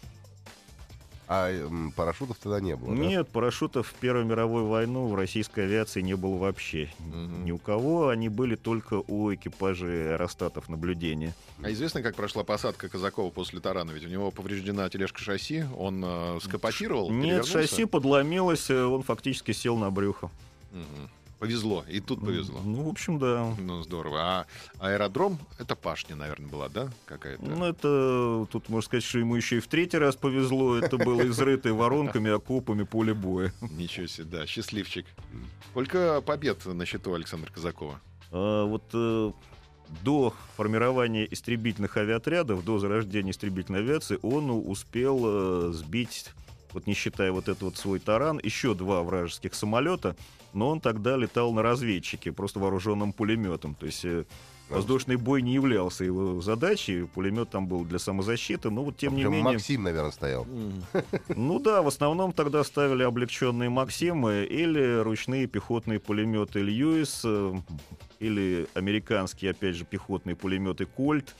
А 1.35 1.89
парашютов 1.95 2.37
тогда 2.37 2.59
не 2.59 2.75
было, 2.75 2.95
да? 2.95 3.01
Нет, 3.01 3.27
парашютов 3.27 3.87
в 3.87 3.93
Первую 3.95 4.25
мировую 4.25 4.67
войну 4.67 5.07
в 5.07 5.15
российской 5.15 5.61
авиации 5.61 6.01
не 6.01 6.15
было 6.15 6.37
вообще. 6.37 6.91
Мгм. 6.99 7.45
Ни 7.45 7.51
у 7.51 7.57
кого. 7.57 8.09
Они 8.09 8.29
были 8.29 8.55
только 8.55 9.01
у 9.07 9.33
экипажей 9.33 10.13
аэростатов 10.13 10.69
наблюдения. 10.69 11.33
А 11.63 11.71
известно, 11.71 12.03
как 12.03 12.15
прошла 12.15 12.43
посадка 12.43 12.87
Казакова 12.87 13.31
после 13.31 13.59
тарана? 13.61 13.91
Ведь 13.91 14.05
у 14.05 14.09
него 14.09 14.29
повреждена 14.29 14.87
тележка 14.89 15.21
шасси, 15.21 15.65
он 15.75 16.03
э, 16.05 16.39
скопотировал, 16.43 17.09
Нет, 17.09 17.47
шасси 17.47 17.85
подломилось, 17.85 18.69
э, 18.69 18.83
он 18.83 19.01
фактически 19.01 19.53
сел 19.53 19.75
на 19.75 19.89
брюхо. 19.89 20.29
Мгм. 20.71 21.09
Повезло, 21.43 21.83
и 21.89 21.99
тут 21.99 22.21
повезло. 22.21 22.61
Ну, 22.63 22.83
в 22.83 22.87
общем, 22.87 23.19
да. 23.19 23.53
Ну, 23.59 23.83
здорово. 23.83 24.21
А 24.21 24.45
аэродром, 24.79 25.37
это 25.59 25.75
пашня, 25.75 26.15
наверное, 26.15 26.49
была, 26.49 26.69
да, 26.69 26.89
какая-то? 27.05 27.43
Ну, 27.43 27.65
это 27.65 28.47
тут 28.49 28.69
можно 28.69 28.85
сказать, 28.85 29.03
что 29.03 29.19
ему 29.19 29.35
еще 29.35 29.57
и 29.57 29.59
в 29.59 29.67
третий 29.67 29.97
раз 29.97 30.15
повезло. 30.15 30.77
Это 30.77 30.97
было 30.97 31.27
изрытое 31.27 31.73
воронками, 31.73 32.31
окопами 32.31 32.83
поле 32.83 33.13
боя. 33.13 33.53
Ничего 33.59 34.07
себе, 34.07 34.25
да, 34.25 34.47
счастливчик. 34.47 35.05
Сколько 35.71 36.21
побед 36.21 36.65
на 36.65 36.85
счету 36.85 37.13
Александра 37.13 37.51
Казакова? 37.51 37.99
А, 38.31 38.65
вот 38.65 38.83
э, 38.93 39.31
до 40.01 40.33
формирования 40.55 41.27
истребительных 41.29 41.97
авиаотрядов, 41.97 42.63
до 42.63 42.79
зарождения 42.79 43.31
истребительной 43.31 43.79
авиации, 43.79 44.17
он 44.21 44.49
успел 44.49 45.19
э, 45.25 45.71
сбить, 45.73 46.29
вот 46.71 46.87
не 46.87 46.93
считая 46.93 47.33
вот 47.33 47.49
этот 47.49 47.63
вот 47.63 47.75
свой 47.75 47.99
таран, 47.99 48.39
еще 48.41 48.73
два 48.75 49.03
вражеских 49.03 49.53
самолета, 49.53 50.15
но 50.53 50.69
он 50.69 50.79
тогда 50.79 51.17
летал 51.17 51.53
на 51.53 51.61
разведчике, 51.61 52.31
просто 52.31 52.59
вооруженным 52.59 53.13
пулеметом. 53.13 53.75
То 53.75 53.85
есть 53.85 54.05
э, 54.05 54.25
воздушный 54.69 55.15
бой 55.15 55.41
не 55.41 55.53
являлся 55.53 56.03
его 56.03 56.41
задачей, 56.41 57.03
пулемет 57.03 57.49
там 57.49 57.67
был 57.67 57.83
для 57.85 57.99
самозащиты, 57.99 58.69
но 58.69 58.83
вот 58.83 58.97
тем 58.97 59.13
А 59.13 59.17
не 59.17 59.23
менее... 59.25 59.43
Максим, 59.43 59.83
наверное, 59.83 60.11
стоял. 60.11 60.47
Ну 61.35 61.59
да, 61.59 61.81
в 61.81 61.87
основном 61.87 62.33
тогда 62.33 62.63
ставили 62.63 63.03
облегченные 63.03 63.69
Максимы 63.69 64.45
или 64.49 65.01
ручные 65.01 65.47
пехотные 65.47 65.99
пулеметы 65.99 66.61
Льюис, 66.61 67.21
э, 67.25 67.55
или 68.19 68.67
американские, 68.73 69.51
опять 69.51 69.75
же, 69.75 69.85
пехотные 69.85 70.35
пулеметы 70.35 70.85
Кольт. 70.85 71.35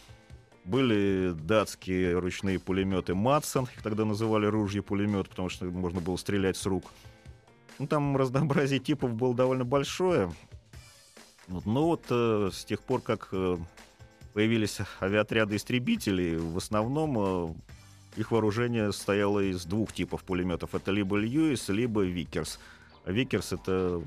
Были 0.66 1.34
датские 1.34 2.18
ручные 2.18 2.58
пулеметы 2.58 3.14
Мадсен, 3.14 3.66
их 3.76 3.84
тогда 3.84 4.06
называли 4.06 4.46
ружье 4.46 4.82
пулемет, 4.82 5.28
потому 5.28 5.50
что 5.50 5.66
можно 5.66 6.00
было 6.00 6.16
стрелять 6.16 6.56
с 6.56 6.66
рук. 6.66 6.86
Ну, 7.80 7.88
там 7.88 8.16
разнообразие 8.16 8.80
типов 8.80 9.14
было 9.14 9.34
довольно 9.34 9.66
большое. 9.66 10.32
Вот, 11.48 11.66
Но 11.66 11.88
вот 11.88 12.06
э, 12.10 12.50
с 12.54 12.64
тех 12.64 12.82
пор, 12.82 13.02
как 13.02 13.30
э, 13.32 13.58
появились 14.34 14.80
авиаотряды 15.02 15.56
истребителей, 15.56 16.38
в 16.38 16.58
основном 16.58 17.18
э, 17.18 17.54
их 18.16 18.32
вооружение 18.32 18.92
состояло 18.92 19.40
из 19.40 19.66
двух 19.66 19.92
типов 19.92 20.24
пулеметов. 20.24 20.76
Это 20.76 20.92
либо 20.92 21.18
Льюис, 21.18 21.70
либо 21.70 22.02
Викерс. 22.02 22.60
А 23.06 23.12
Викерс— 23.12 23.52
это 23.54 24.02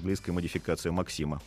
близкая 0.00 0.34
модификация 0.34 0.92
Максима. 0.92 1.40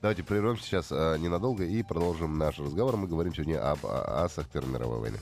Давайте 0.00 0.22
прервемся 0.22 0.62
сейчас 0.62 0.88
а, 0.92 1.16
ненадолго 1.16 1.64
и 1.64 1.82
продолжим 1.82 2.38
наш 2.38 2.58
разговор. 2.58 2.96
Мы 2.96 3.08
говорим 3.08 3.34
сегодня 3.34 3.58
об 3.70 3.80
а, 3.82 4.24
асах 4.24 4.48
Первой 4.48 4.70
мировой 4.70 5.00
войны. 5.00 5.18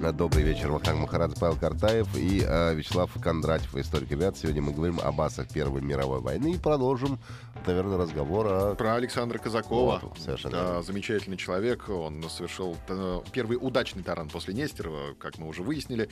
Добрый 0.00 0.44
вечер, 0.44 0.70
Вахтанг 0.70 1.00
Махарадзе, 1.00 1.36
Павел 1.40 1.56
Картаев 1.56 2.14
и 2.16 2.42
э, 2.46 2.74
Вячеслав 2.74 3.10
Кондратьев, 3.20 3.74
историк 3.76 4.10
ребят. 4.10 4.36
Сегодня 4.36 4.62
мы 4.62 4.72
говорим 4.72 5.00
об 5.00 5.20
асах 5.20 5.48
Первой 5.48 5.80
мировой 5.80 6.20
войны 6.20 6.52
и 6.52 6.58
продолжим, 6.58 7.18
наверное, 7.66 7.96
разговор 7.96 8.46
о... 8.46 8.74
Про 8.74 8.94
Александра 8.94 9.38
Казакова. 9.38 10.00
Вот, 10.02 10.18
совершенно 10.18 10.52
Да, 10.52 10.82
замечательный 10.82 11.36
человек. 11.36 11.88
Он 11.88 12.22
совершил 12.28 12.76
э, 12.88 13.20
первый 13.32 13.58
удачный 13.60 14.02
таран 14.02 14.28
после 14.28 14.54
Нестерова, 14.54 15.14
как 15.18 15.38
мы 15.38 15.48
уже 15.48 15.62
выяснили. 15.62 16.08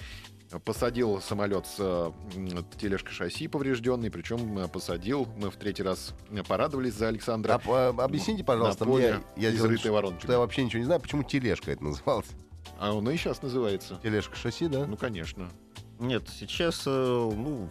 Посадил 0.64 1.20
самолет 1.20 1.66
с 1.66 2.12
тележкой 2.78 3.12
шасси 3.12 3.48
поврежденной, 3.48 4.10
причем 4.10 4.58
э, 4.58 4.66
посадил, 4.66 5.28
мы 5.36 5.50
в 5.50 5.56
третий 5.56 5.82
раз 5.82 6.14
э, 6.30 6.42
порадовались 6.42 6.94
за 6.94 7.08
Александра. 7.08 7.54
А, 7.54 7.58
по- 7.58 8.04
объясните, 8.04 8.44
пожалуйста, 8.44 8.86
мне, 8.86 9.20
я 9.36 9.54
изрытой 9.54 9.90
воронками. 9.92 10.20
что 10.22 10.32
я 10.32 10.38
вообще 10.38 10.64
ничего 10.64 10.80
не 10.80 10.86
знаю, 10.86 11.00
почему 11.00 11.22
тележка 11.22 11.70
это 11.70 11.84
называлась? 11.84 12.26
А 12.78 12.92
он 12.92 13.08
и 13.10 13.16
сейчас 13.16 13.42
называется. 13.42 13.98
Тележка 14.02 14.36
шасси, 14.36 14.68
да? 14.68 14.86
Ну, 14.86 14.96
конечно. 14.96 15.50
Нет, 15.98 16.28
сейчас, 16.28 16.82
э, 16.86 16.90
ну, 16.90 17.70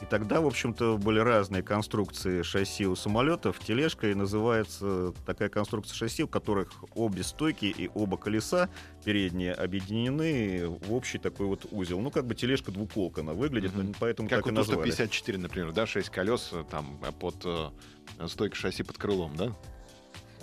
и 0.00 0.04
тогда, 0.06 0.40
в 0.40 0.46
общем-то, 0.46 0.96
были 0.96 1.18
разные 1.18 1.62
конструкции 1.62 2.42
шасси 2.42 2.86
у 2.86 2.94
самолетов. 2.94 3.58
Тележкой 3.58 4.14
называется 4.14 5.12
такая 5.26 5.48
конструкция 5.48 5.96
шасси, 5.96 6.22
у 6.22 6.28
которых 6.28 6.72
обе 6.94 7.24
стойки 7.24 7.64
и 7.64 7.90
оба 7.94 8.16
колеса 8.16 8.68
передние 9.04 9.52
объединены 9.52 10.68
в 10.68 10.92
общий 10.92 11.18
такой 11.18 11.46
вот 11.46 11.66
узел. 11.72 12.00
Ну, 12.00 12.10
как 12.10 12.26
бы 12.26 12.36
тележка 12.36 12.70
двуколка 12.70 13.22
она 13.22 13.32
выглядит, 13.32 13.72
ну, 13.74 13.92
поэтому 13.98 14.28
Как 14.28 14.38
так 14.38 14.46
у 14.46 14.50
и 14.50 14.52
назвали. 14.52 14.90
Ту-154, 14.90 15.38
например, 15.38 15.72
да, 15.72 15.86
6 15.86 16.08
колес 16.10 16.50
э, 16.52 16.64
там 16.70 17.00
э, 17.02 17.10
под 17.10 17.36
э, 17.44 18.28
стойкой 18.28 18.56
шасси 18.56 18.84
под 18.84 18.98
крылом, 18.98 19.34
да? 19.36 19.52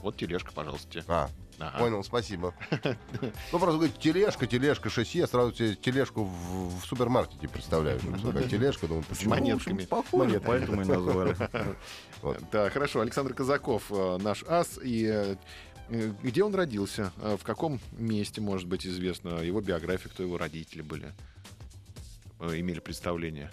Вот 0.01 0.17
тележка, 0.17 0.51
пожалуйста. 0.53 1.03
А, 1.07 1.29
Ага. 1.59 1.79
понял, 1.79 2.03
спасибо. 2.03 2.53
Ну, 3.51 3.59
просто 3.59 3.77
говорить, 3.77 3.97
тележка, 3.97 4.47
тележка, 4.47 4.89
шасси, 4.89 5.19
я 5.19 5.27
сразу 5.27 5.53
себе 5.53 5.75
тележку 5.75 6.23
в, 6.23 6.79
в 6.79 6.85
супермаркете 6.85 7.47
представляю. 7.47 7.99
Такая 7.99 8.47
тележка, 8.47 8.87
думаю, 8.87 9.03
почему? 9.07 9.29
монетками. 9.31 9.81
Ну, 9.81 9.87
Похоже, 9.87 10.39
поэтому 10.39 10.81
и 10.81 10.85
назвали. 10.85 11.35
Вот. 12.21 12.41
Да, 12.51 12.69
хорошо. 12.69 13.01
Александр 13.01 13.33
Казаков, 13.33 13.83
э, 13.91 14.17
наш 14.17 14.43
ас. 14.47 14.79
И 14.81 15.05
э, 15.05 15.35
э, 15.89 16.11
где 16.23 16.43
он 16.43 16.55
родился? 16.55 17.11
В 17.17 17.43
каком 17.43 17.79
месте, 17.91 18.41
может 18.41 18.67
быть, 18.67 18.85
известно 18.87 19.41
его 19.41 19.61
биография, 19.61 20.09
кто 20.09 20.23
его 20.23 20.37
родители 20.37 20.81
были? 20.81 21.13
Имели 22.39 22.79
представление 22.79 23.51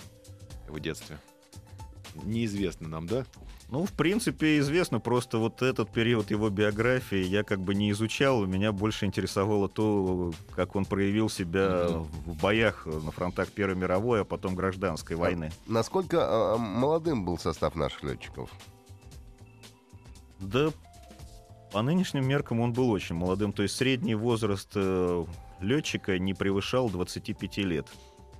его 0.67 0.79
детстве? 0.79 1.19
Неизвестно 2.25 2.89
нам, 2.89 3.07
да? 3.07 3.27
Ну, 3.73 3.87
в 3.87 3.93
принципе, 3.93 4.59
известно, 4.59 5.01
просто 5.01 5.39
вот 5.39 5.63
этот 5.63 5.91
период 5.91 6.31
его 6.31 6.51
биографии 6.51 7.25
я 7.25 7.43
как 7.43 7.59
бы 7.61 7.75
не 7.75 7.91
изучал, 7.93 8.45
меня 8.45 8.71
больше 8.71 9.07
интересовало 9.07 9.67
то, 9.67 10.31
как 10.55 10.77
он 10.77 10.85
проявил 10.85 11.31
себя 11.31 11.87
в 11.89 12.37
боях 12.43 12.85
на 12.85 13.11
фронтах 13.11 13.51
Первой 13.51 13.75
мировой, 13.75 14.21
а 14.21 14.25
потом 14.25 14.55
гражданской 14.55 15.17
войны. 15.17 15.51
Насколько 15.67 16.19
а, 16.21 16.59
молодым 16.59 17.25
был 17.25 17.39
состав 17.39 17.75
наших 17.75 18.03
летчиков? 18.03 18.51
Да, 20.39 20.69
по 21.73 21.81
нынешним 21.81 22.29
меркам 22.29 22.61
он 22.61 22.75
был 22.75 22.91
очень 22.91 23.15
молодым, 23.15 23.55
то 23.55 23.63
есть 23.63 23.75
средний 23.75 24.15
возраст 24.15 24.69
э, 24.75 25.25
летчика 25.61 26.19
не 26.19 26.35
превышал 26.35 26.91
25 26.91 27.57
лет. 27.59 27.87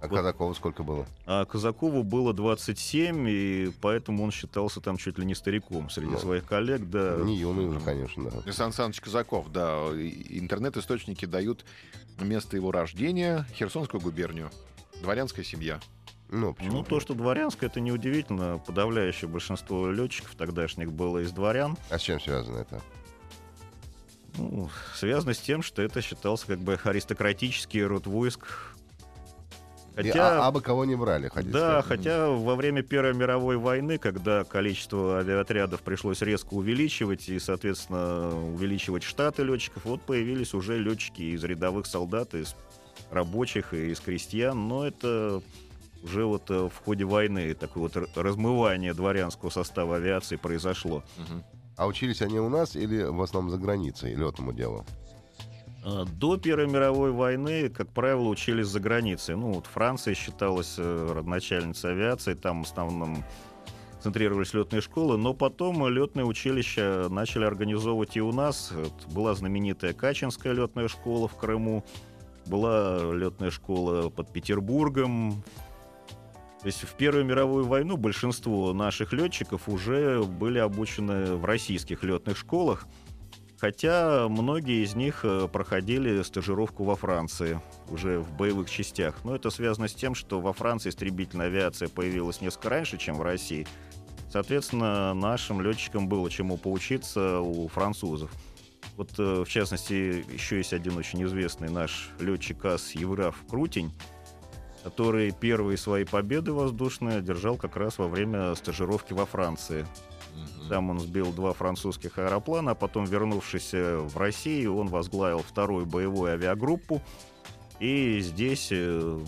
А 0.03 0.09
Вот. 0.09 0.17
Казакову 0.17 0.53
сколько 0.55 0.83
было? 0.83 1.07
А 1.27 1.45
Казакову 1.45 2.03
было 2.03 2.35
27, 2.35 3.27
и 3.29 3.73
поэтому 3.81 4.25
он 4.25 4.33
считался 4.33 4.81
там 4.81 4.97
чуть 4.97 5.17
ли 5.17 5.25
не 5.25 5.37
стариком 5.37 5.91
среди 5.91 6.11
Ну, 6.11 6.19
своих 6.19 6.45
коллег, 6.45 6.91
да. 6.91 7.19
Не 7.19 7.37
юный 7.37 7.67
уже, 7.67 7.79
конечно, 7.79 8.29
да. 8.29 8.53
Сан 8.53 8.73
Саныч 8.73 9.01
Казаков, 9.01 9.53
да. 9.53 9.77
Интернет-источники 9.93 11.25
дают 11.25 11.65
место 12.21 12.57
его 12.57 12.73
рождения, 12.73 13.47
Херсонскую 13.55 14.01
губернию. 14.01 14.51
Дворянская 15.03 15.45
семья. 15.45 15.79
Ну, 16.29 16.53
почему? 16.55 16.79
Ну, 16.79 16.83
то, 16.83 16.99
что 16.99 17.15
дворянское, 17.15 17.71
это 17.71 17.79
неудивительно. 17.79 18.59
Подавляющее 18.67 19.29
большинство 19.29 19.89
летчиков 19.89 20.35
тогдашних 20.35 20.93
было 20.93 21.19
из 21.19 21.31
дворян. 21.31 21.77
А 21.91 21.99
с 21.99 22.03
чем 22.03 22.21
связано 22.21 22.59
это? 22.59 22.83
Ну, 24.37 24.69
связано 24.97 25.35
с 25.35 25.39
тем, 25.39 25.63
что 25.63 25.81
это 25.81 26.03
считался 26.03 26.47
как 26.49 26.59
бы 26.59 26.77
аристократический 26.83 27.85
род 27.85 28.09
войск. 28.09 28.75
И 29.93 29.97
Хотя, 29.97 30.45
а, 30.45 30.49
абы 30.49 30.63
кого 30.63 30.85
не 30.87 30.95
брали, 30.97 31.29
хотите 31.29 31.53
да, 31.53 31.83
сказать? 31.83 32.01
хотя 32.01 32.29
во 32.31 32.55
время 32.55 32.83
Первой 32.83 33.13
мировой 33.13 33.59
войны, 33.59 33.99
когда 33.99 34.43
количество 34.45 35.19
авиаотрядов 35.19 35.83
пришлось 35.83 36.23
резко 36.23 36.55
увеличивать 36.55 37.29
и, 37.29 37.39
соответственно, 37.39 38.29
увеличивать 38.55 39.03
штаты 39.03 39.43
летчиков, 39.43 39.85
вот 39.85 40.01
появились 40.03 40.55
уже 40.55 40.79
летчики 40.79 41.21
из 41.21 41.45
рядовых 41.45 41.87
солдат, 41.87 42.35
из 42.35 42.55
рабочих 43.11 43.75
и 43.75 43.91
из 43.91 44.01
крестьян, 44.01 44.67
но 44.67 44.87
это 44.87 45.43
уже 46.03 46.25
вот 46.25 46.51
э, 46.51 46.69
в 46.69 46.85
ходе 46.85 47.05
войны 47.05 47.55
такое 47.55 47.85
вот 47.85 48.17
размывание 48.17 48.95
дворянского 48.95 49.51
состава 49.51 49.97
авиации 49.97 50.37
произошло. 50.37 51.05
Мгм. 51.19 51.45
А 51.77 51.87
учились 51.87 52.23
они 52.23 52.39
у 52.41 52.49
нас 52.49 52.77
или 52.77 53.03
в 53.03 53.21
основном 53.23 53.51
за 53.51 53.59
границей 53.59 54.15
летному 54.15 54.53
делу? 54.53 54.85
А, 55.85 56.05
До 56.05 56.37
Первой 56.37 56.69
мировой 56.69 57.11
войны, 57.13 57.69
как 57.69 57.89
правило, 57.89 58.29
учились 58.29 58.69
за 58.69 58.81
границей. 58.81 59.37
Ну, 59.37 59.53
вот 59.53 59.67
Франция 59.67 60.15
считалась 60.15 60.77
э, 60.79 61.13
родоначальницей 61.13 61.91
авиации, 61.91 62.35
там 62.35 62.63
в 62.63 62.67
основном 62.67 63.25
центрировались 64.01 64.53
летные 64.55 64.81
школы, 64.81 65.17
но 65.17 65.33
потом 65.33 65.89
летные 65.89 66.25
училища 66.25 67.07
начали 67.09 67.45
организовывать 67.45 68.17
и 68.17 68.21
у 68.21 68.33
нас. 68.33 68.73
Была 69.13 69.35
знаменитая 69.35 69.93
Качинская 69.93 70.53
летная 70.53 70.89
школа 70.89 71.29
в 71.29 71.37
Крыму, 71.37 71.85
была 72.47 73.13
летная 73.13 73.51
школа 73.51 74.09
под 74.09 74.33
Петербургом. 74.33 75.43
То 76.61 76.67
есть 76.67 76.83
в 76.83 76.95
Первую 76.95 77.25
мировую 77.25 77.65
войну 77.65 77.97
большинство 77.97 78.73
наших 78.73 79.13
летчиков 79.13 79.69
уже 79.69 80.23
были 80.23 80.59
обучены 80.59 81.35
в 81.35 81.45
российских 81.45 82.05
летных 82.05 82.37
школах. 82.37 82.87
Хотя 83.63 84.27
многие 84.29 84.83
из 84.83 84.97
них 84.97 85.21
э, 85.23 85.47
проходили 85.47 86.21
стажировку 86.23 86.83
во 86.83 86.97
Франции, 86.97 87.61
уже 87.91 88.19
в 88.19 88.33
боевых 88.33 88.69
частях. 88.69 89.15
Но 89.23 89.37
это 89.37 89.51
связано 89.51 89.87
с 89.87 89.95
тем, 89.95 90.17
что 90.17 90.41
во 90.41 90.53
Франции 90.53 90.89
истребительная 90.89 91.47
авиация 91.47 91.87
появилась 91.87 92.41
несколько 92.41 92.71
раньше, 92.71 92.99
чем 92.99 93.19
в 93.19 93.23
России. 93.23 93.69
Соответственно, 94.33 95.15
нашим 95.15 95.61
летчикам 95.61 96.09
было 96.09 96.29
чему 96.29 96.57
поучиться 96.57 97.39
у 97.39 97.69
французов. 97.69 98.33
Вот, 98.97 99.11
э, 99.19 99.45
в 99.45 99.49
частности, 99.49 100.25
еще 100.33 100.57
есть 100.57 100.73
один 100.73 100.97
очень 100.97 101.23
известный 101.23 101.71
наш 101.71 102.11
летчик 102.19 102.65
АС 102.65 102.97
Евграф 102.97 103.37
Крутень, 103.49 103.93
который 104.83 105.31
первые 105.31 105.79
свои 105.79 106.03
победы 106.03 106.53
воздушные 106.53 107.19
одержал 107.19 107.57
как 107.57 107.77
раз 107.77 107.99
во 107.99 108.09
время 108.09 108.57
стажировки 108.57 109.13
во 109.13 109.25
Франции. 109.25 109.87
Там 110.69 110.91
он 110.91 111.01
сбил 111.01 111.33
два 111.33 111.53
французских 111.53 112.19
аэроплана, 112.19 112.71
а 112.71 112.75
потом, 112.75 113.05
вернувшись 113.05 113.75
э, 113.75 113.99
в 113.99 114.17
Россию, 114.17 114.77
он 114.77 114.89
возглавил 114.89 115.41
вторую 115.43 115.87
боевую 115.87 116.33
авиагруппу. 116.33 117.03
И 117.81 118.21
здесь 118.21 118.69
э, 118.71 119.21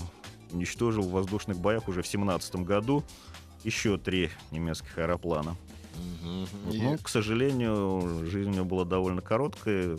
уничтожил 0.53 1.03
в 1.03 1.11
воздушных 1.11 1.59
боях 1.59 1.89
уже 1.89 2.03
в 2.03 2.07
17 2.07 2.57
году 2.57 3.03
еще 3.65 3.99
три 3.99 4.31
немецких 4.53 4.97
аэроплана. 4.99 5.57
И- 6.73 6.81
Ну, 6.83 6.99
к 6.99 7.09
сожалению, 7.09 8.27
жизнь 8.27 8.51
у 8.51 8.55
него 8.55 8.65
была 8.65 8.85
довольно 8.85 9.21
короткая. 9.21 9.99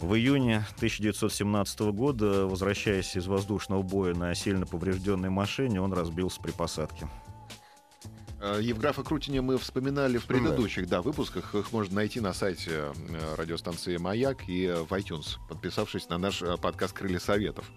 В 0.00 0.14
июне 0.14 0.64
1917 0.76 1.80
года, 1.92 2.46
возвращаясь 2.46 3.16
из 3.16 3.26
воздушного 3.26 3.82
боя 3.82 4.14
на 4.14 4.32
сильно 4.34 4.64
поврежденной 4.64 5.28
машине, 5.28 5.80
он 5.80 5.92
разбился 5.92 6.40
при 6.40 6.52
посадке. 6.52 7.08
Э, 8.40 8.58
Евграфа 8.62 9.02
Крутиня 9.02 9.42
мы 9.42 9.58
вспоминали 9.58 10.18
в 10.18 10.26
предыдущих 10.26 10.88
да, 10.88 11.02
выпусках. 11.02 11.54
Их 11.54 11.72
можно 11.72 11.96
найти 11.96 12.20
на 12.20 12.32
сайте 12.32 12.70
э, 12.70 13.34
радиостанции 13.36 13.96
«Маяк» 13.96 14.48
и 14.48 14.66
э, 14.66 14.82
в 14.82 14.92
iTunes, 14.92 15.38
подписавшись 15.48 16.08
на 16.08 16.18
наш 16.18 16.42
э, 16.42 16.56
подкаст 16.56 16.94
«Крылья 16.94 17.18
Советов». 17.18 17.70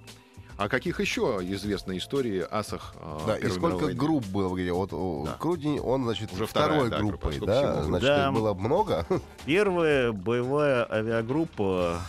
А 0.58 0.70
каких 0.70 1.00
еще 1.00 1.40
известны 1.42 1.98
истории 1.98 2.46
асах 2.52 2.94
э, 3.00 3.20
Да, 3.26 3.38
и 3.38 3.48
сколько 3.50 3.60
мировой 3.66 3.84
войны? 3.86 4.00
групп 4.00 4.26
было? 4.28 4.56
где? 4.56 4.72
Вот 4.72 4.92
Да. 5.26 5.34
Крутень, 5.40 5.80
он, 5.80 6.04
значит, 6.04 6.32
Уже 6.34 6.46
второй 6.46 6.90
вторая, 6.90 6.90
да, 6.92 7.00
группой, 7.00 7.32
группа, 7.38 7.46
да? 7.48 7.72
всего? 7.72 7.84
Значит, 7.86 8.08
Да. 8.08 8.28
их 8.28 8.34
было 8.34 8.54
много? 8.54 9.08
Первая 9.46 10.12
боевая 10.12 10.86
авиагруппа, 10.92 12.02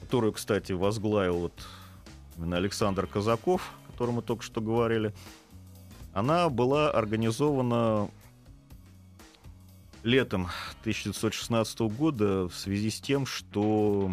которую, 0.00 0.32
кстати, 0.32 0.72
возглавил 0.72 1.38
вот 1.38 1.52
именно 2.36 2.56
Александр 2.56 3.06
Казаков, 3.06 3.70
о 3.88 3.92
котором 3.92 4.14
мы 4.14 4.22
только 4.22 4.42
что 4.42 4.60
говорили, 4.60 5.14
Она 6.12 6.48
была 6.48 6.90
организована 6.90 8.10
летом 10.02 10.48
1916 10.80 11.80
года 11.80 12.48
в 12.48 12.54
связи 12.54 12.90
с 12.90 13.00
тем, 13.00 13.26
что 13.26 14.12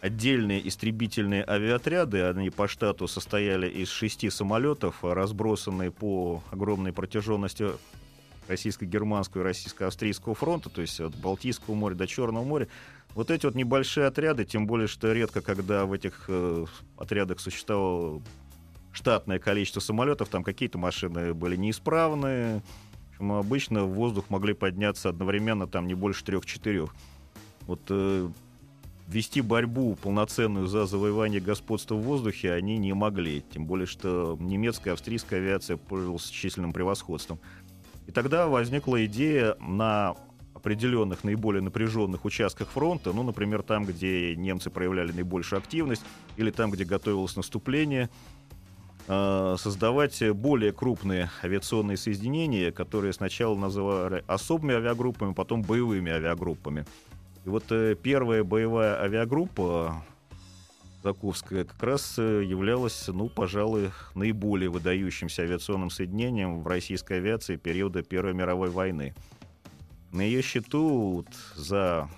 отдельные 0.00 0.66
истребительные 0.66 1.44
авиаотряды, 1.46 2.24
они 2.24 2.50
по 2.50 2.66
штату 2.66 3.06
состояли 3.06 3.68
из 3.68 3.88
шести 3.88 4.28
самолетов, 4.30 5.04
разбросанные 5.04 5.92
по 5.92 6.42
огромной 6.50 6.92
протяженности 6.92 7.68
российско-германского 8.48 9.42
и 9.42 9.44
российско-австрийского 9.44 10.34
фронта, 10.34 10.68
то 10.68 10.80
есть 10.80 11.00
от 11.00 11.14
Балтийского 11.14 11.74
моря 11.74 11.94
до 11.94 12.08
Черного 12.08 12.44
моря. 12.44 12.66
Вот 13.14 13.30
эти 13.30 13.46
вот 13.46 13.54
небольшие 13.54 14.06
отряды, 14.06 14.44
тем 14.44 14.66
более, 14.66 14.88
что 14.88 15.12
редко, 15.12 15.42
когда 15.42 15.84
в 15.84 15.92
этих 15.92 16.24
э, 16.28 16.64
отрядах 16.96 17.38
существовало 17.38 18.22
штатное 18.92 19.38
количество 19.38 19.80
самолетов, 19.80 20.28
там 20.28 20.44
какие-то 20.44 20.78
машины 20.78 21.34
были 21.34 21.56
неисправны, 21.56 22.62
но 23.18 23.38
обычно 23.38 23.84
в 23.84 23.94
воздух 23.94 24.26
могли 24.28 24.54
подняться 24.54 25.08
одновременно 25.08 25.66
там 25.66 25.86
не 25.86 25.94
больше 25.94 26.24
трех-четырех. 26.24 26.94
Вот 27.62 27.80
э, 27.88 28.28
вести 29.06 29.40
борьбу 29.40 29.96
полноценную 29.96 30.66
за 30.66 30.86
завоевание 30.86 31.40
господства 31.40 31.94
в 31.94 32.02
воздухе 32.02 32.52
они 32.52 32.78
не 32.78 32.92
могли. 32.92 33.42
Тем 33.52 33.66
более, 33.66 33.86
что 33.86 34.36
немецкая 34.40 34.92
австрийская 34.92 35.40
авиация 35.40 35.76
пользовалась 35.76 36.28
численным 36.28 36.72
превосходством. 36.72 37.38
И 38.06 38.12
тогда 38.12 38.48
возникла 38.48 39.04
идея 39.06 39.56
на 39.60 40.16
определенных 40.54 41.24
наиболее 41.24 41.62
напряженных 41.62 42.24
участках 42.24 42.68
фронта, 42.68 43.12
ну, 43.12 43.22
например, 43.22 43.62
там, 43.62 43.84
где 43.84 44.36
немцы 44.36 44.70
проявляли 44.70 45.12
наибольшую 45.12 45.58
активность, 45.58 46.02
или 46.36 46.50
там, 46.50 46.70
где 46.70 46.84
готовилось 46.84 47.36
наступление, 47.36 48.10
создавать 49.06 50.22
более 50.30 50.72
крупные 50.72 51.30
авиационные 51.42 51.96
соединения, 51.96 52.70
которые 52.70 53.12
сначала 53.12 53.56
называли 53.56 54.24
особыми 54.26 54.74
авиагруппами, 54.74 55.34
потом 55.34 55.62
боевыми 55.62 56.12
авиагруппами. 56.12 56.84
И 57.44 57.48
вот 57.48 57.64
э, 57.70 57.96
первая 58.00 58.44
боевая 58.44 59.00
авиагруппа 59.02 60.04
Заковская 61.02 61.64
как 61.64 61.82
раз 61.82 62.14
э, 62.18 62.44
являлась, 62.44 63.08
ну, 63.08 63.28
пожалуй, 63.28 63.90
наиболее 64.14 64.70
выдающимся 64.70 65.42
авиационным 65.42 65.90
соединением 65.90 66.62
в 66.62 66.66
российской 66.68 67.14
авиации 67.14 67.56
периода 67.56 68.02
Первой 68.02 68.34
мировой 68.34 68.70
войны. 68.70 69.14
На 70.12 70.20
ее 70.20 70.42
счету 70.42 71.14
вот, 71.14 71.26
за 71.56 72.08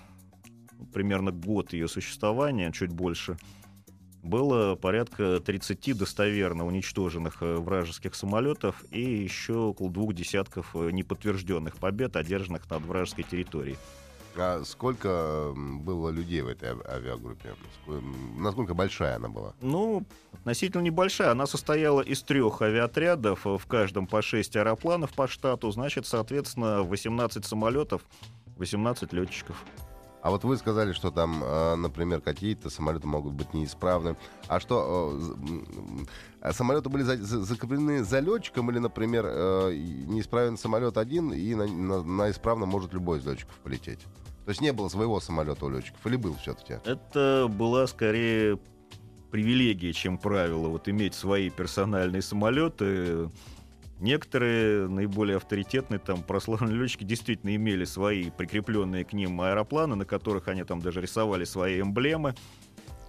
примерно 0.93 1.31
год 1.31 1.73
ее 1.73 1.87
существования, 1.87 2.71
чуть 2.71 2.91
больше, 2.91 3.37
было 4.25 4.75
порядка 4.75 5.39
30 5.39 5.97
достоверно 5.97 6.65
уничтоженных 6.65 7.41
э, 7.41 7.55
вражеских 7.55 8.15
самолетов 8.15 8.83
и 8.91 9.01
еще 9.01 9.53
около 9.53 9.89
двух 9.89 10.13
десятков 10.13 10.75
э, 10.75 10.89
неподтвержденных 10.91 11.77
побед, 11.77 12.15
одержанных 12.15 12.69
над 12.69 12.83
вражеской 12.83 13.23
территорией. 13.23 13.77
А 14.37 14.63
сколько 14.65 15.53
было 15.55 16.09
людей 16.09 16.41
в 16.41 16.47
этой 16.47 16.69
авиагруппе? 16.69 17.53
Насколько 18.37 18.73
большая 18.73 19.15
она 19.15 19.29
была? 19.29 19.53
Ну, 19.61 20.05
относительно 20.33 20.81
небольшая. 20.81 21.31
Она 21.31 21.47
состояла 21.47 22.01
из 22.01 22.21
трех 22.21 22.61
авиаотрядов, 22.61 23.45
в 23.45 23.65
каждом 23.65 24.07
по 24.07 24.21
6 24.21 24.57
аэропланов 24.57 25.13
по 25.13 25.29
штату. 25.29 25.71
Значит, 25.71 26.05
соответственно, 26.05 26.83
18 26.83 27.45
самолетов, 27.45 28.01
18 28.57 29.13
летчиков. 29.13 29.63
А 30.25 30.31
вот 30.31 30.43
вы 30.43 30.57
сказали, 30.57 30.91
что 30.91 31.11
там, 31.11 31.43
а, 31.43 31.75
например, 31.75 32.19
какие-то 32.19 32.71
самолеты 32.71 33.05
могут 33.05 33.33
быть 33.33 33.53
неисправны. 33.53 34.15
А 34.47 34.59
что, 34.59 35.19
а 36.41 36.51
самолеты 36.51 36.89
были 36.89 37.03
закреплены 37.03 38.03
за 38.03 38.21
летчиком 38.21 38.71
или, 38.71 38.79
например, 38.79 39.23
э, 39.27 39.75
неисправен 39.75 40.57
самолет 40.57 40.97
один, 40.97 41.31
и 41.31 41.53
на, 41.53 41.67
на, 41.67 42.01
на 42.01 42.31
исправно 42.31 42.65
может 42.65 42.91
любой 42.91 43.19
из 43.19 43.25
летчиков 43.27 43.53
полететь? 43.63 43.99
То 44.45 44.49
есть 44.49 44.61
не 44.61 44.73
было 44.73 44.89
своего 44.89 45.19
самолета 45.19 45.63
у 45.63 45.69
летчиков, 45.69 46.03
или 46.07 46.15
был 46.15 46.35
все-таки? 46.41 46.79
Это 46.85 47.47
была 47.47 47.85
скорее 47.85 48.57
привилегия, 49.29 49.93
чем 49.93 50.17
правило, 50.17 50.69
вот 50.69 50.89
иметь 50.89 51.13
свои 51.13 51.51
персональные 51.51 52.23
самолеты. 52.23 53.29
Некоторые 53.99 54.87
наиболее 54.87 55.37
авторитетные 55.37 55.99
там 55.99 56.21
прославленные 56.21 56.77
летчики 56.77 57.03
действительно 57.03 57.55
имели 57.55 57.85
свои 57.85 58.29
прикрепленные 58.29 59.05
к 59.05 59.13
ним 59.13 59.39
аэропланы, 59.41 59.95
на 59.95 60.05
которых 60.05 60.47
они 60.47 60.63
там 60.63 60.81
даже 60.81 61.01
рисовали 61.01 61.45
свои 61.45 61.81
эмблемы. 61.81 62.35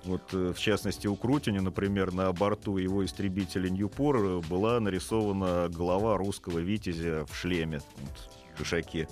Вот, 0.04 0.32
э, 0.32 0.52
в 0.52 0.58
частности, 0.58 1.08
у 1.08 1.16
Крутини, 1.16 1.58
например, 1.58 2.12
на 2.12 2.32
борту 2.32 2.76
его 2.76 3.04
истребителя 3.04 3.68
Ньюпор 3.68 4.40
была 4.48 4.78
нарисована 4.78 5.68
голова 5.68 6.16
русского 6.16 6.60
витязя 6.60 7.26
в 7.26 7.34
шлеме, 7.34 7.80
вот, 7.98 8.30
в 8.54 8.58
пешаке 8.58 9.08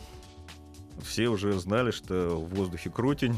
все 1.02 1.28
уже 1.28 1.52
знали, 1.58 1.90
что 1.90 2.36
в 2.36 2.54
воздухе 2.54 2.90
крутень. 2.90 3.34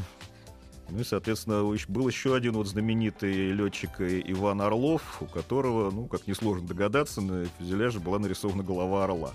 Ну 0.89 1.01
и, 1.01 1.05
соответственно, 1.05 1.65
был 1.89 2.09
еще 2.09 2.37
один 2.37 2.53
вот 2.53 2.69
знаменитый 2.69 3.51
летчик 3.51 4.01
Иван 4.01 4.63
Орлов, 4.63 5.21
у 5.21 5.27
которого, 5.27 5.91
ну, 5.91 6.07
как 6.07 6.27
несложно 6.27 6.69
догадаться, 6.69 7.21
на 7.21 7.47
фюзеляже 7.59 7.99
была 7.99 8.19
нарисована 8.19 8.63
голова 8.63 9.05
орла. 9.05 9.33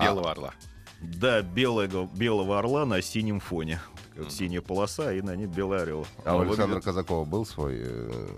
Белого 0.00 0.28
а, 0.28 0.32
орла. 0.32 0.54
Да, 1.00 1.42
белого, 1.42 2.08
белого 2.14 2.58
орла 2.58 2.86
на 2.86 3.02
синем 3.02 3.40
фоне. 3.40 3.80
Вот 4.16 4.30
синяя 4.30 4.60
полоса, 4.60 5.12
и 5.12 5.20
на 5.20 5.34
ней 5.34 5.46
белый 5.46 5.82
орел. 5.82 6.06
А 6.24 6.36
у 6.36 6.40
Александра 6.40 6.66
выглядит... 6.66 6.84
Казакова 6.84 7.24
был 7.24 7.44
свой 7.44 7.80
э, 7.80 8.28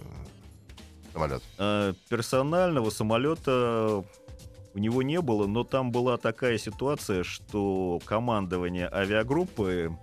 самолет? 1.12 1.43
А, 1.59 1.93
персонального 2.09 2.89
самолета 2.89 4.03
у 4.75 4.79
него 4.79 5.03
не 5.03 5.21
было, 5.21 5.47
но 5.47 5.65
там 5.65 5.93
была 5.93 6.17
такая 6.17 6.57
ситуация, 6.59 7.23
что 7.25 8.01
командование 8.05 8.89
авиагруппы 8.91 9.97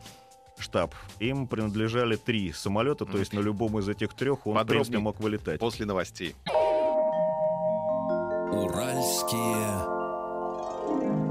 штаб. 0.57 0.93
Им 1.19 1.47
принадлежали 1.47 2.15
три 2.15 2.51
самолета, 2.51 3.05
то 3.05 3.17
есть 3.17 3.33
на 3.33 3.39
любом 3.39 3.79
из 3.79 3.89
этих 3.89 4.13
трех 4.13 4.45
он, 4.47 4.57
в 4.57 4.65
принципе, 4.65 4.99
мог 4.99 5.19
вылетать. 5.19 5.59
После 5.59 5.85
новостей. 5.85 6.35
Уральские 8.51 10.03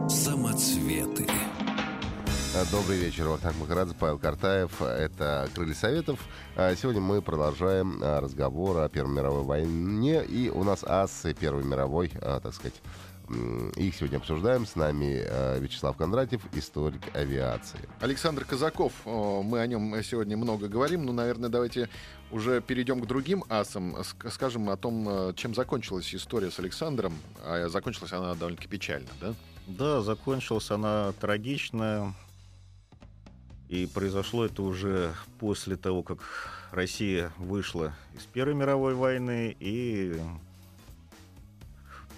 самоцветы. 0.09 1.27
Добрый 2.71 2.99
вечер, 2.99 3.29
Вахтанг 3.29 3.57
Махарадзе, 3.59 3.95
Павел 3.99 4.19
Картаев. 4.19 4.83
Это 4.83 5.49
«Крылья 5.55 5.73
Советов». 5.73 6.21
А 6.55 6.75
сегодня 6.77 7.01
мы 7.01 7.23
продолжаем 7.23 7.99
а, 8.03 8.21
разговор 8.21 8.77
о 8.79 8.89
Первой 8.91 9.15
мировой 9.15 9.43
войне. 9.43 10.23
И 10.23 10.51
у 10.51 10.63
нас 10.63 10.85
ас 10.85 11.25
Первой 11.41 11.65
мировой, 11.65 12.13
а, 12.21 12.41
так 12.41 12.53
сказать, 12.53 12.75
их 13.77 13.95
сегодня 13.95 14.17
обсуждаем. 14.19 14.67
С 14.67 14.77
нами 14.77 15.23
э, 15.25 15.59
Вячеслав 15.61 15.97
Кондратьев, 15.97 16.43
историк 16.55 17.01
авиации. 17.15 17.89
Александр 18.01 18.45
Казаков, 18.45 18.93
мы 19.05 19.61
о 19.61 19.67
нем 19.67 20.03
сегодня 20.03 20.37
много 20.37 20.69
говорим, 20.69 21.07
но, 21.07 21.13
наверное, 21.13 21.49
давайте 21.49 21.89
уже 22.31 22.61
перейдем 22.61 23.01
к 23.01 23.07
другим 23.07 23.45
асам. 23.49 23.97
Скажем 24.31 24.71
о 24.71 24.77
том, 24.77 25.09
э, 25.09 25.33
чем 25.35 25.55
закончилась 25.55 26.15
история 26.15 26.51
с 26.51 26.59
Александром. 26.59 27.15
А 27.45 27.69
закончилась 27.69 28.13
она 28.13 28.35
довольно-таки 28.35 28.69
печально, 28.69 29.09
да? 29.21 29.35
Да, 29.67 30.03
закончилась 30.03 30.71
она 30.71 31.13
трагично. 31.21 32.15
И 33.69 33.87
произошло 33.87 34.45
это 34.45 34.63
уже 34.63 35.15
после 35.39 35.77
того, 35.77 36.03
как 36.03 36.19
Россия 36.73 37.33
вышла 37.39 37.95
из 38.15 38.25
Первой 38.25 38.55
мировой 38.55 38.95
войны 38.95 39.57
и 39.59 40.21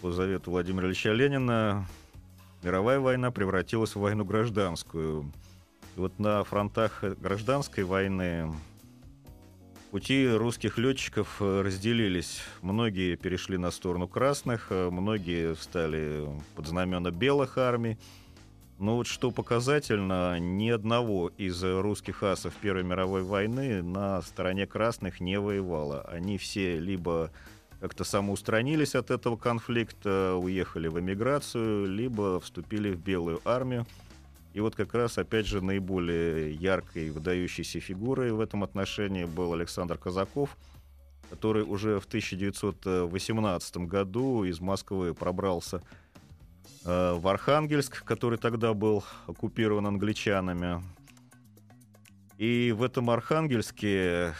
по 0.04 0.12
завету 0.12 0.50
Владимира 0.50 0.86
Ильича 0.86 1.14
Ленина 1.14 1.86
мировая 2.62 3.00
война 3.00 3.30
превратилась 3.30 3.94
в 3.94 4.00
войну 4.00 4.26
гражданскую. 4.26 5.32
И 5.96 5.98
вот 5.98 6.18
на 6.18 6.44
фронтах 6.44 7.02
гражданской 7.02 7.84
войны 7.84 8.52
пути 9.90 10.28
русских 10.28 10.76
летчиков 10.76 11.40
разделились. 11.40 12.42
Многие 12.60 13.16
перешли 13.16 13.56
на 13.56 13.70
сторону 13.70 14.06
красных, 14.06 14.66
многие 14.70 15.54
встали 15.54 16.28
под 16.54 16.66
знамена 16.66 17.10
белых 17.10 17.56
армий. 17.56 17.96
Но 18.78 18.96
вот 18.96 19.06
что 19.06 19.30
показательно, 19.30 20.38
ни 20.38 20.68
одного 20.68 21.30
из 21.38 21.64
русских 21.64 22.22
асов 22.22 22.52
Первой 22.60 22.82
мировой 22.82 23.22
войны 23.22 23.82
на 23.82 24.20
стороне 24.20 24.66
красных 24.66 25.20
не 25.20 25.40
воевало. 25.40 26.02
Они 26.02 26.36
все 26.36 26.78
либо 26.78 27.30
как-то 27.84 28.04
самоустранились 28.04 28.94
от 28.94 29.10
этого 29.10 29.36
конфликта, 29.36 30.36
уехали 30.36 30.88
в 30.88 30.98
эмиграцию, 30.98 31.84
либо 31.84 32.40
вступили 32.40 32.90
в 32.90 32.98
Белую 32.98 33.42
армию. 33.44 33.86
И 34.54 34.60
вот 34.60 34.74
как 34.74 34.94
раз, 34.94 35.18
опять 35.18 35.44
же, 35.44 35.60
наиболее 35.60 36.54
яркой, 36.54 37.10
выдающейся 37.10 37.80
фигурой 37.80 38.32
в 38.32 38.40
этом 38.40 38.64
отношении 38.64 39.26
был 39.26 39.52
Александр 39.52 39.98
Казаков, 39.98 40.56
который 41.28 41.62
уже 41.62 42.00
в 42.00 42.06
1918 42.06 43.76
году 43.76 44.44
из 44.44 44.60
Москвы 44.60 45.12
пробрался 45.12 45.82
э, 46.86 47.12
в 47.12 47.28
Архангельск, 47.28 48.02
который 48.02 48.38
тогда 48.38 48.72
был 48.72 49.04
оккупирован 49.26 49.86
англичанами. 49.86 50.82
И 52.38 52.72
в 52.74 52.82
этом 52.82 53.10
Архангельске 53.10 54.32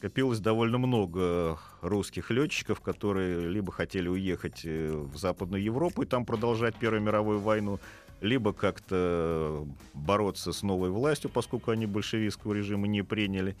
скопилось 0.00 0.40
довольно 0.40 0.78
много 0.78 1.58
русских 1.82 2.30
летчиков, 2.30 2.80
которые 2.80 3.50
либо 3.50 3.70
хотели 3.70 4.08
уехать 4.08 4.62
э, 4.64 4.90
в 4.90 5.18
Западную 5.18 5.62
Европу 5.62 6.00
и 6.00 6.06
там 6.06 6.24
продолжать 6.24 6.74
Первую 6.76 7.02
мировую 7.02 7.38
войну, 7.38 7.78
либо 8.22 8.54
как-то 8.54 9.66
бороться 9.92 10.52
с 10.52 10.62
новой 10.62 10.88
властью, 10.88 11.28
поскольку 11.28 11.70
они 11.70 11.84
большевистского 11.84 12.54
режима 12.54 12.86
не 12.86 13.02
приняли. 13.02 13.56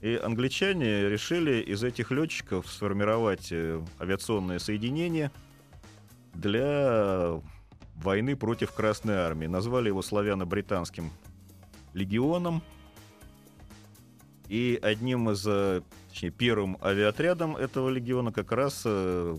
И 0.00 0.16
англичане 0.16 1.08
решили 1.08 1.60
из 1.62 1.84
этих 1.84 2.10
летчиков 2.10 2.68
сформировать 2.68 3.52
э, 3.52 3.80
авиационное 4.00 4.58
соединение 4.58 5.30
для 6.34 7.40
войны 7.94 8.34
против 8.34 8.72
Красной 8.72 9.14
Армии. 9.14 9.46
Назвали 9.46 9.90
его 9.90 10.02
славяно-британским 10.02 11.12
легионом. 11.94 12.62
И 14.48 14.78
одним 14.80 15.30
из, 15.30 15.44
э, 15.46 15.82
точнее, 16.10 16.30
первым 16.30 16.78
авиаотрядом 16.82 17.56
этого 17.56 17.88
легиона 17.88 18.32
как 18.32 18.52
раз 18.52 18.82
э, 18.84 19.36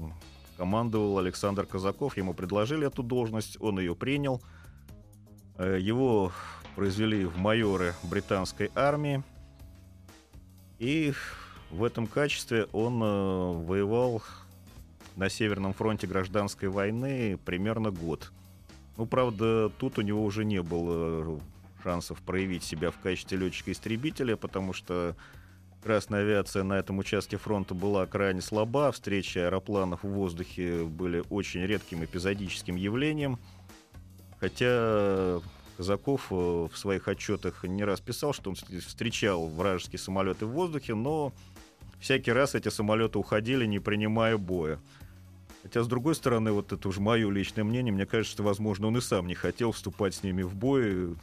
командовал 0.58 1.20
Александр 1.20 1.66
Казаков. 1.66 2.18
Ему 2.18 2.34
предложили 2.34 2.88
эту 2.88 3.04
должность, 3.04 3.58
он 3.62 3.80
ее 3.80 3.96
принял. 3.96 4.42
Э, 5.58 5.78
его 5.80 6.32
произвели 6.76 7.26
в 7.26 7.38
майоры 7.38 7.94
британской 8.04 8.70
армии. 8.76 9.24
И 10.80 11.14
в 11.72 11.84
этом 11.84 12.06
качестве 12.06 12.68
он 12.72 13.00
воевал 13.00 14.22
на 15.16 15.28
Северном 15.28 15.74
фронте 15.74 16.06
гражданской 16.06 16.70
войны 16.70 17.40
примерно 17.44 17.90
год. 17.90 18.32
Ну, 18.96 19.08
правда, 19.08 19.70
тут 19.80 19.98
у 19.98 20.02
него 20.02 20.24
уже 20.24 20.46
не 20.46 20.62
было 20.62 21.40
шансов 21.88 22.22
проявить 22.22 22.64
себя 22.64 22.92
в 22.92 23.00
качестве 23.00 23.38
летчика-истребителя, 23.38 24.36
потому 24.36 24.74
что 24.74 25.16
Красная 25.84 26.22
авиация 26.22 26.64
на 26.64 26.74
этом 26.74 26.98
участке 26.98 27.38
фронта 27.38 27.74
была 27.74 28.06
крайне 28.08 28.42
слаба, 28.42 28.92
встречи 28.92 29.38
аэропланов 29.38 30.04
в 30.04 30.10
воздухе 30.10 30.84
были 30.84 31.24
очень 31.30 31.62
редким 31.62 32.04
эпизодическим 32.04 32.76
явлением. 32.76 33.40
Хотя 34.40 35.40
Казаков 35.78 36.28
э, 36.32 36.36
в 36.36 36.76
своих 36.76 37.08
отчетах 37.08 37.64
не 37.64 37.86
раз 37.86 38.02
писал, 38.02 38.34
что 38.34 38.50
он 38.50 38.56
встречал 38.56 39.48
вражеские 39.48 40.00
самолеты 40.00 40.46
в 40.46 40.50
воздухе, 40.50 40.94
но 40.94 41.32
всякий 42.02 42.34
раз 42.34 42.56
эти 42.56 42.68
самолеты 42.68 43.20
уходили, 43.20 43.66
не 43.66 43.80
принимая 43.80 44.38
боя. 44.38 44.80
Хотя, 45.64 45.84
с 45.84 45.88
другой 45.88 46.16
стороны, 46.16 46.52
вот 46.52 46.74
это 46.74 46.88
уже 46.88 47.00
мое 47.00 47.30
личное 47.30 47.64
мнение, 47.64 47.94
мне 47.94 48.06
кажется, 48.06 48.34
что, 48.34 48.44
возможно, 48.44 48.88
он 48.88 48.98
и 48.98 49.02
сам 49.02 49.28
не 49.28 49.36
хотел 49.36 49.72
вступать 49.72 50.16
с 50.16 50.24
ними 50.24 50.42
в 50.42 50.56
бой, 50.56 51.16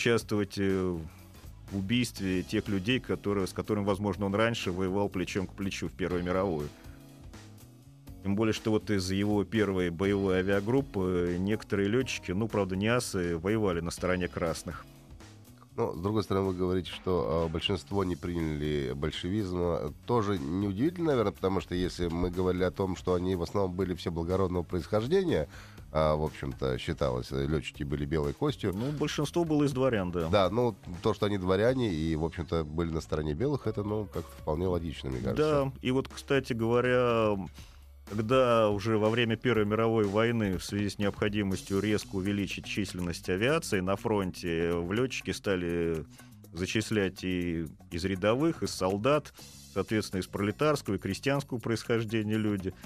участвовать 0.00 0.54
э, 0.56 0.96
в 1.70 1.76
убийстве 1.76 2.42
тех 2.42 2.68
людей, 2.68 3.00
которые, 3.00 3.46
с 3.46 3.52
которыми, 3.52 3.84
возможно, 3.84 4.24
он 4.24 4.34
раньше 4.34 4.72
воевал 4.72 5.10
плечом 5.10 5.46
к 5.46 5.52
плечу 5.52 5.88
в 5.88 5.92
Первую 5.92 6.24
мировую. 6.24 6.68
Тем 8.22 8.34
более, 8.34 8.54
что 8.54 8.70
вот 8.70 8.90
из 8.90 9.10
его 9.10 9.44
первой 9.44 9.90
боевой 9.90 10.38
авиагруппы 10.38 11.36
некоторые 11.38 11.88
летчики, 11.90 12.32
ну, 12.32 12.48
правда, 12.48 12.76
не 12.76 12.86
асы, 12.86 13.36
воевали 13.36 13.80
на 13.80 13.90
стороне 13.90 14.26
красных. 14.26 14.86
Ну, 15.76 15.94
с 15.94 16.00
другой 16.00 16.22
стороны, 16.22 16.48
вы 16.48 16.54
говорите, 16.54 16.90
что 16.90 17.46
э, 17.46 17.52
большинство 17.52 18.02
не 18.02 18.16
приняли 18.16 18.92
большевизм. 18.94 19.94
Тоже 20.06 20.38
неудивительно, 20.38 21.08
наверное, 21.08 21.32
потому 21.32 21.60
что 21.60 21.74
если 21.74 22.08
мы 22.08 22.30
говорили 22.30 22.64
о 22.64 22.70
том, 22.70 22.96
что 22.96 23.12
они 23.12 23.36
в 23.36 23.42
основном 23.42 23.76
были 23.76 23.94
все 23.94 24.10
благородного 24.10 24.62
происхождения, 24.62 25.46
а, 25.92 26.14
в 26.14 26.22
общем-то, 26.22 26.78
считалось, 26.78 27.30
летчики 27.32 27.82
были 27.82 28.04
белой 28.04 28.32
костью. 28.32 28.72
Ну, 28.72 28.92
большинство 28.92 29.44
было 29.44 29.64
из 29.64 29.72
дворян, 29.72 30.12
да. 30.12 30.28
Да, 30.28 30.50
ну, 30.50 30.76
то, 31.02 31.14
что 31.14 31.26
они 31.26 31.36
дворяне 31.36 31.92
и, 31.92 32.14
в 32.14 32.24
общем-то, 32.24 32.64
были 32.64 32.90
на 32.90 33.00
стороне 33.00 33.34
белых, 33.34 33.66
это, 33.66 33.82
ну, 33.82 34.04
как-то 34.04 34.30
вполне 34.40 34.66
логично, 34.68 35.10
мне 35.10 35.20
кажется. 35.20 35.64
Да, 35.64 35.72
и 35.82 35.90
вот, 35.90 36.08
кстати 36.08 36.52
говоря, 36.52 37.36
когда 38.08 38.68
уже 38.70 38.98
во 38.98 39.10
время 39.10 39.36
Первой 39.36 39.64
мировой 39.64 40.04
войны 40.04 40.58
в 40.58 40.64
связи 40.64 40.90
с 40.90 40.98
необходимостью 40.98 41.80
резко 41.80 42.14
увеличить 42.14 42.66
численность 42.66 43.28
авиации 43.28 43.80
на 43.80 43.96
фронте, 43.96 44.72
в 44.72 44.92
летчики 44.92 45.32
стали 45.32 46.04
зачислять 46.52 47.24
и 47.24 47.66
из 47.90 48.04
рядовых, 48.04 48.62
из 48.62 48.70
солдат, 48.70 49.32
соответственно, 49.74 50.20
из 50.20 50.28
пролетарского 50.28 50.94
и 50.94 50.98
крестьянского 50.98 51.58
происхождения 51.58 52.36
люди– 52.36 52.72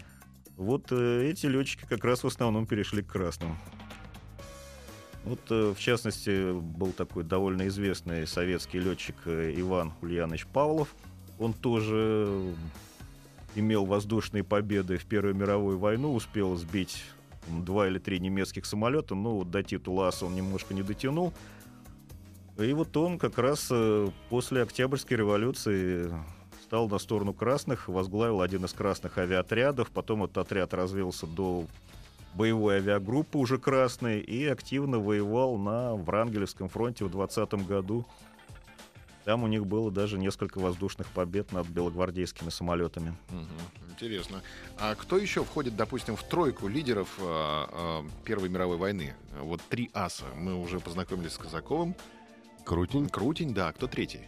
вот 0.56 0.92
э, 0.92 1.28
эти 1.28 1.46
летчики 1.46 1.84
как 1.88 2.04
раз 2.04 2.22
в 2.22 2.26
основном 2.26 2.66
перешли 2.66 3.02
к 3.02 3.08
красным. 3.08 3.56
Вот, 5.24 5.40
э, 5.50 5.74
в 5.76 5.80
частности, 5.80 6.52
был 6.52 6.92
такой 6.92 7.24
довольно 7.24 7.66
известный 7.68 8.26
советский 8.26 8.78
летчик 8.78 9.16
э, 9.24 9.52
Иван 9.56 9.92
Ульянович 10.02 10.46
Павлов. 10.46 10.94
Он 11.38 11.52
тоже 11.52 12.54
имел 13.56 13.84
воздушные 13.84 14.44
победы 14.44 14.96
в 14.96 15.06
Первую 15.06 15.34
мировую 15.34 15.78
войну, 15.78 16.14
успел 16.14 16.54
сбить 16.56 17.02
два 17.48 17.88
или 17.88 17.98
три 17.98 18.20
немецких 18.20 18.64
самолета, 18.64 19.14
но 19.14 19.42
до 19.44 19.62
титула 19.62 20.08
аса 20.08 20.26
он 20.26 20.34
немножко 20.34 20.72
не 20.72 20.82
дотянул. 20.82 21.32
И 22.58 22.72
вот 22.72 22.96
он 22.96 23.18
как 23.18 23.38
раз 23.38 23.72
после 24.30 24.62
Октябрьской 24.62 25.16
революции 25.16 26.08
стал 26.74 26.88
на 26.88 26.98
сторону 26.98 27.32
красных, 27.32 27.86
возглавил 27.86 28.40
один 28.40 28.64
из 28.64 28.72
красных 28.72 29.16
авиаотрядов, 29.16 29.92
потом 29.92 30.24
этот 30.24 30.38
отряд 30.38 30.74
развился 30.74 31.24
до 31.24 31.66
боевой 32.34 32.78
авиагруппы 32.78 33.38
уже 33.38 33.58
красной 33.58 34.18
и 34.18 34.44
активно 34.44 34.98
воевал 34.98 35.56
на 35.56 35.94
Врангелевском 35.94 36.68
фронте 36.68 37.04
в 37.04 37.12
20 37.12 37.64
году. 37.64 38.04
Там 39.24 39.44
у 39.44 39.46
них 39.46 39.66
было 39.66 39.92
даже 39.92 40.18
несколько 40.18 40.58
воздушных 40.58 41.06
побед 41.10 41.52
над 41.52 41.68
белогвардейскими 41.68 42.50
самолетами. 42.50 43.14
Угу, 43.30 43.92
интересно. 43.92 44.42
А 44.76 44.96
кто 44.96 45.16
еще 45.16 45.44
входит, 45.44 45.76
допустим, 45.76 46.16
в 46.16 46.24
тройку 46.24 46.66
лидеров 46.66 47.08
э, 47.20 47.66
э, 47.70 48.02
Первой 48.24 48.48
мировой 48.48 48.78
войны? 48.78 49.14
Вот 49.40 49.60
три 49.70 49.92
аса. 49.94 50.24
Мы 50.34 50.60
уже 50.60 50.80
познакомились 50.80 51.34
с 51.34 51.38
Казаковым. 51.38 51.94
Крутень. 52.64 53.08
Крутень, 53.08 53.54
да. 53.54 53.70
Кто 53.70 53.86
третий? 53.86 54.26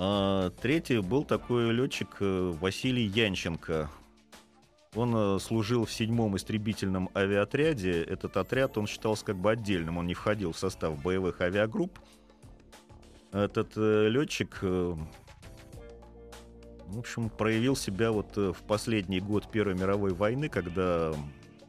А, 0.00 0.50
третий 0.50 1.00
был 1.00 1.24
такой 1.24 1.72
летчик 1.72 2.18
э, 2.20 2.52
Василий 2.60 3.02
Янченко. 3.04 3.90
Он 4.94 5.12
э, 5.16 5.40
служил 5.40 5.86
в 5.86 5.92
седьмом 5.92 6.36
истребительном 6.36 7.10
авиаотряде. 7.16 8.04
Этот 8.04 8.36
отряд, 8.36 8.78
он 8.78 8.86
считался 8.86 9.24
как 9.24 9.36
бы 9.36 9.50
отдельным, 9.50 9.98
он 9.98 10.06
не 10.06 10.14
входил 10.14 10.52
в 10.52 10.58
состав 10.58 11.02
боевых 11.02 11.40
авиагрупп. 11.40 11.98
Этот 13.32 13.72
э, 13.76 14.08
летчик, 14.08 14.62
в 14.62 15.08
общем, 16.96 17.28
проявил 17.28 17.74
себя 17.74 18.12
вот 18.12 18.36
в 18.36 18.62
последний 18.68 19.18
год 19.18 19.50
Первой 19.50 19.74
мировой 19.74 20.12
войны, 20.14 20.48
когда 20.48 21.12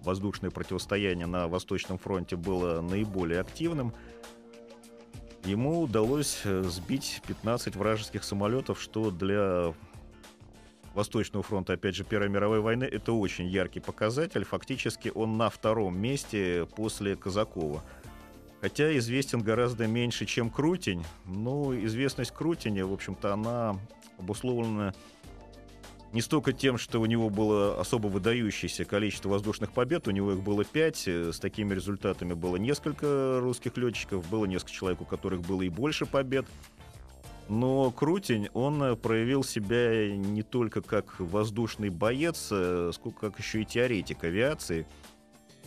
воздушное 0.03 0.51
противостояние 0.51 1.25
на 1.25 1.47
Восточном 1.47 1.97
фронте 1.97 2.35
было 2.35 2.79
наиболее 2.81 3.39
активным– 3.41 3.91
Ему 5.45 5.81
удалось 5.81 6.41
э, 6.43 6.63
сбить 6.63 7.21
15 7.27 7.75
вражеских 7.75 8.23
самолетов, 8.23 8.81
что 8.81 9.09
для 9.09 9.73
Восточного 10.93 11.43
фронта, 11.43 11.73
опять 11.73 11.95
же, 11.95 12.03
Первой 12.03 12.29
мировой 12.29 12.59
войны, 12.59 12.83
это 12.83 13.13
очень 13.13 13.47
яркий 13.47 13.79
показатель. 13.79 14.43
Фактически 14.43 15.11
он 15.13 15.37
на 15.37 15.49
втором 15.49 15.97
месте 15.97 16.67
после 16.75 17.15
Казакова. 17.15 17.83
Хотя 18.61 18.97
известен 18.97 19.41
гораздо 19.41 19.87
меньше, 19.87 20.25
чем 20.25 20.49
Крутень. 20.49 21.05
Но 21.25 21.73
известность 21.85 22.31
Крутиня, 22.31 22.85
в 22.85 22.91
общем-то, 22.91 23.33
она 23.33 23.79
обусловлена 24.17 24.93
не 26.11 26.21
столько 26.21 26.53
тем, 26.53 26.77
что 26.77 26.99
у 26.99 27.05
него 27.05 27.29
было 27.29 27.79
особо 27.79 28.07
выдающееся 28.07 28.85
количество 28.85 29.29
воздушных 29.29 29.71
побед, 29.71 30.07
у 30.07 30.11
него 30.11 30.33
их 30.33 30.41
было 30.41 30.65
пять, 30.65 31.07
э, 31.07 31.31
с 31.31 31.39
такими 31.39 31.73
результатами 31.73 32.33
было 32.33 32.55
несколько 32.55 33.39
русских 33.39 33.77
летчиков, 33.77 34.27
было 34.29 34.45
несколько 34.45 34.71
человек, 34.71 35.01
у 35.01 35.05
которых 35.05 35.41
было 35.41 35.61
и 35.61 35.69
больше 35.69 36.05
побед. 36.05 36.45
Но 37.47 37.91
Крутень, 37.91 38.49
он 38.53 38.81
э, 38.81 38.95
проявил 38.95 39.43
себя 39.43 40.09
не 40.15 40.41
только 40.41 40.81
как 40.81 41.19
воздушный 41.19 41.89
боец, 41.89 42.49
э, 42.51 42.91
сколько 42.93 43.29
как 43.29 43.39
еще 43.39 43.61
и 43.61 43.65
теоретик 43.65 44.23
авиации. 44.23 44.87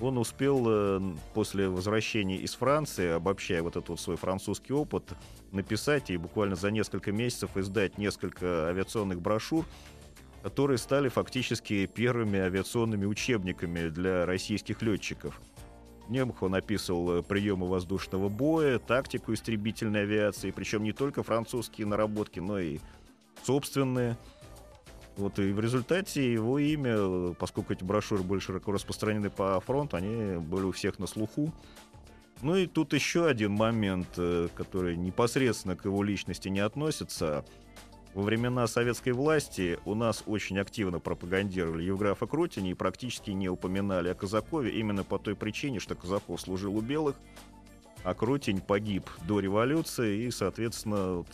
Он 0.01 0.19
успел 0.19 1.15
после 1.33 1.69
возвращения 1.69 2.37
из 2.37 2.55
Франции, 2.55 3.11
обобщая 3.11 3.63
вот 3.63 3.77
этот 3.77 3.91
вот 3.91 4.01
свой 4.01 4.17
французский 4.17 4.73
опыт, 4.73 5.13
написать 5.53 6.11
и 6.11 6.17
буквально 6.17 6.57
за 6.57 6.73
несколько 6.73 7.13
месяцев 7.13 7.57
издать 7.57 7.99
несколько 7.99 8.69
авиационных 8.69 9.21
брошюр, 9.21 9.65
которые 10.43 10.79
стали 10.79 11.09
фактически 11.09 11.87
первыми 11.87 12.39
авиационными 12.39 13.07
учебниками 13.07 13.89
для 13.89 14.27
российских 14.27 14.83
летчиков. 14.83 15.41
В 16.09 16.11
нем 16.11 16.35
он 16.41 16.55
описывал 16.55 17.19
э, 17.19 17.23
приемы 17.23 17.69
воздушного 17.69 18.29
боя, 18.29 18.79
тактику 18.79 19.33
истребительной 19.33 20.03
авиации, 20.03 20.51
причем 20.51 20.83
не 20.83 20.93
только 20.93 21.23
французские 21.23 21.87
наработки, 21.87 22.41
но 22.41 22.59
и 22.59 22.81
собственные. 23.45 24.17
Вот 25.17 25.39
и 25.39 25.53
в 25.53 25.61
результате 25.61 26.33
его 26.33 26.59
имя, 26.59 27.35
поскольку 27.35 27.73
эти 27.73 27.85
брошюры 27.85 28.23
были 28.23 28.41
широко 28.41 28.73
распространены 28.73 29.31
по 29.31 29.61
фронту, 29.61 29.97
они 29.97 30.39
были 30.39 30.65
у 30.65 30.73
всех 30.73 30.99
на 30.99 31.07
слуху. 31.07 31.53
Ну 32.41 32.57
и 32.57 32.67
тут 32.67 32.93
еще 32.93 33.27
один 33.27 33.53
момент, 33.53 34.09
э, 34.17 34.49
который 34.55 34.97
непосредственно 34.97 35.77
к 35.77 35.85
его 35.85 36.03
личности 36.03 36.49
не 36.49 36.61
относится. 36.61 37.45
Во 38.14 38.22
времена 38.22 38.66
советской 38.66 39.12
власти 39.12 39.79
у 39.85 39.94
нас 39.94 40.22
очень 40.27 40.59
активно 40.59 40.98
пропагандировали 40.98 41.85
Евграфа 41.85 42.27
Крутини 42.27 42.70
и 42.70 42.75
практически 42.75 43.31
не 43.31 43.48
упоминали 43.48 44.09
о 44.09 44.14
Казакове 44.14 44.70
именно 44.70 45.03
по 45.03 45.18
той 45.18 45.35
причине, 45.35 45.81
что 45.81 45.94
Казаков 45.94 46.40
служил 46.40 46.77
у 46.77 46.81
белых, 46.83 47.16
а 48.05 48.14
Крутень 48.14 48.61
погиб 48.61 49.09
до 49.27 49.40
революции 49.40 50.25
и, 50.25 50.31
соответственно, 50.31 51.18
вот, 51.18 51.27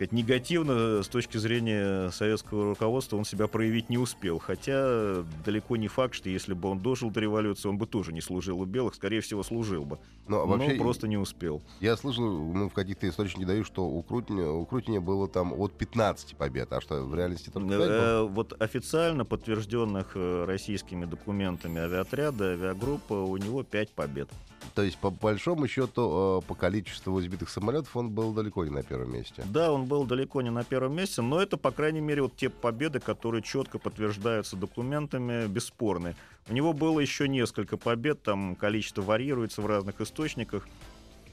сказать, 0.00 0.12
негативно 0.12 1.02
с 1.02 1.08
точки 1.08 1.36
зрения 1.36 2.10
советского 2.10 2.70
руководства 2.70 3.16
он 3.16 3.24
себя 3.24 3.46
проявить 3.48 3.90
не 3.90 3.98
успел. 3.98 4.38
Хотя 4.38 5.22
далеко 5.44 5.76
не 5.76 5.88
факт, 5.88 6.14
что 6.14 6.30
если 6.30 6.54
бы 6.54 6.70
он 6.70 6.78
дожил 6.78 7.10
до 7.10 7.20
революции, 7.20 7.68
он 7.68 7.76
бы 7.76 7.86
тоже 7.86 8.12
не 8.12 8.22
служил 8.22 8.60
у 8.60 8.64
белых, 8.64 8.94
скорее 8.94 9.20
всего, 9.20 9.42
служил 9.42 9.84
бы. 9.84 9.98
Но, 10.26 10.46
вообще, 10.46 10.74
но 10.74 10.82
просто 10.82 11.06
не 11.06 11.18
успел. 11.18 11.60
Я 11.80 11.96
слышал, 11.96 12.24
ну, 12.24 12.70
в 12.70 12.72
каких-то 12.72 13.08
источниках 13.08 13.48
даю, 13.48 13.64
что 13.64 13.84
у 13.84 14.02
Крутиня, 14.02 14.48
у 14.48 14.64
Крутиня 14.64 15.00
было 15.00 15.28
там 15.28 15.52
от 15.52 15.72
15 15.72 16.36
побед, 16.36 16.72
а 16.72 16.80
что 16.80 17.02
в 17.02 17.14
реальности 17.14 17.50
только 17.50 17.68
5 17.68 17.78
было? 17.78 17.86
Э, 17.88 18.22
Вот 18.22 18.60
официально 18.60 19.24
подтвержденных 19.24 20.12
э, 20.14 20.44
российскими 20.46 21.04
документами 21.04 21.80
авиаотряда, 21.80 22.52
авиагруппа, 22.52 23.14
у 23.14 23.36
него 23.36 23.62
5 23.62 23.90
побед. 23.90 24.30
То 24.74 24.82
есть, 24.82 24.98
по 24.98 25.10
большому 25.10 25.66
счету, 25.68 26.40
э, 26.42 26.46
по 26.46 26.54
количеству 26.54 27.20
сбитых 27.20 27.48
самолетов 27.50 27.96
он 27.96 28.10
был 28.10 28.32
далеко 28.32 28.64
не 28.64 28.70
на 28.70 28.82
первом 28.82 29.12
месте. 29.12 29.42
Да, 29.46 29.72
он 29.72 29.86
был 29.86 30.04
далеко 30.04 30.42
не 30.42 30.50
на 30.50 30.64
первом 30.64 30.94
месте, 30.94 31.22
но 31.22 31.40
это, 31.40 31.56
по 31.56 31.70
крайней 31.70 32.00
мере, 32.00 32.22
вот 32.22 32.36
те 32.36 32.48
победы, 32.48 33.00
которые 33.00 33.42
четко 33.42 33.78
подтверждаются 33.78 34.56
документами, 34.56 35.46
бесспорны. 35.46 36.14
У 36.48 36.52
него 36.52 36.72
было 36.72 37.00
еще 37.00 37.28
несколько 37.28 37.76
побед, 37.76 38.22
там 38.22 38.56
количество 38.56 39.02
варьируется 39.02 39.62
в 39.62 39.66
разных 39.66 40.00
источниках, 40.00 40.66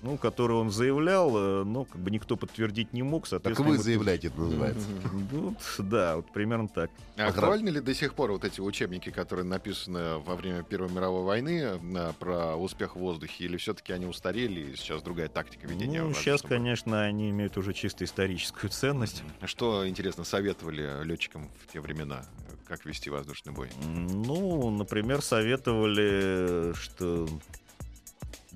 ну, 0.01 0.17
которые 0.17 0.57
он 0.59 0.69
заявлял, 0.71 1.31
э, 1.35 1.63
но 1.63 1.85
как 1.85 1.99
бы 1.99 2.11
никто 2.11 2.35
подтвердить 2.35 2.93
не 2.93 3.03
мог, 3.03 3.27
Так 3.27 3.59
вы 3.59 3.77
заявляете, 3.77 4.27
это 4.27 4.39
называется. 4.41 4.87
Ну, 5.31 5.55
да, 5.79 6.17
вот 6.17 6.31
примерно 6.31 6.67
так. 6.67 6.89
А 7.17 7.27
Актуальны 7.27 7.69
ли 7.69 7.81
до 7.81 7.93
сих 7.93 8.13
пор 8.13 8.31
вот 8.31 8.45
эти 8.45 8.61
учебники, 8.61 9.09
которые 9.09 9.45
написаны 9.45 10.19
во 10.19 10.35
время 10.35 10.63
Первой 10.63 10.89
мировой 10.91 11.23
войны 11.23 11.79
э, 11.81 12.13
про 12.19 12.55
успех 12.55 12.95
в 12.95 12.99
воздухе, 12.99 13.45
или 13.45 13.57
все-таки 13.57 13.93
они 13.93 14.05
устарели, 14.05 14.71
и 14.71 14.75
сейчас 14.75 15.01
другая 15.01 15.27
тактика 15.27 15.67
ведения? 15.67 16.03
Ну, 16.03 16.13
сейчас, 16.13 16.41
конечно, 16.41 17.03
они 17.03 17.29
имеют 17.29 17.57
уже 17.57 17.73
чисто 17.73 18.05
историческую 18.05 18.69
ценность. 18.69 19.23
Что, 19.45 19.87
интересно, 19.87 20.23
советовали 20.23 21.03
летчикам 21.03 21.49
в 21.65 21.71
те 21.71 21.81
времена, 21.81 22.23
как 22.67 22.85
вести 22.85 23.09
воздушный 23.09 23.53
бой? 23.53 23.69
Ну, 23.85 24.69
например, 24.69 25.21
советовали, 25.21 26.73
что 26.73 27.27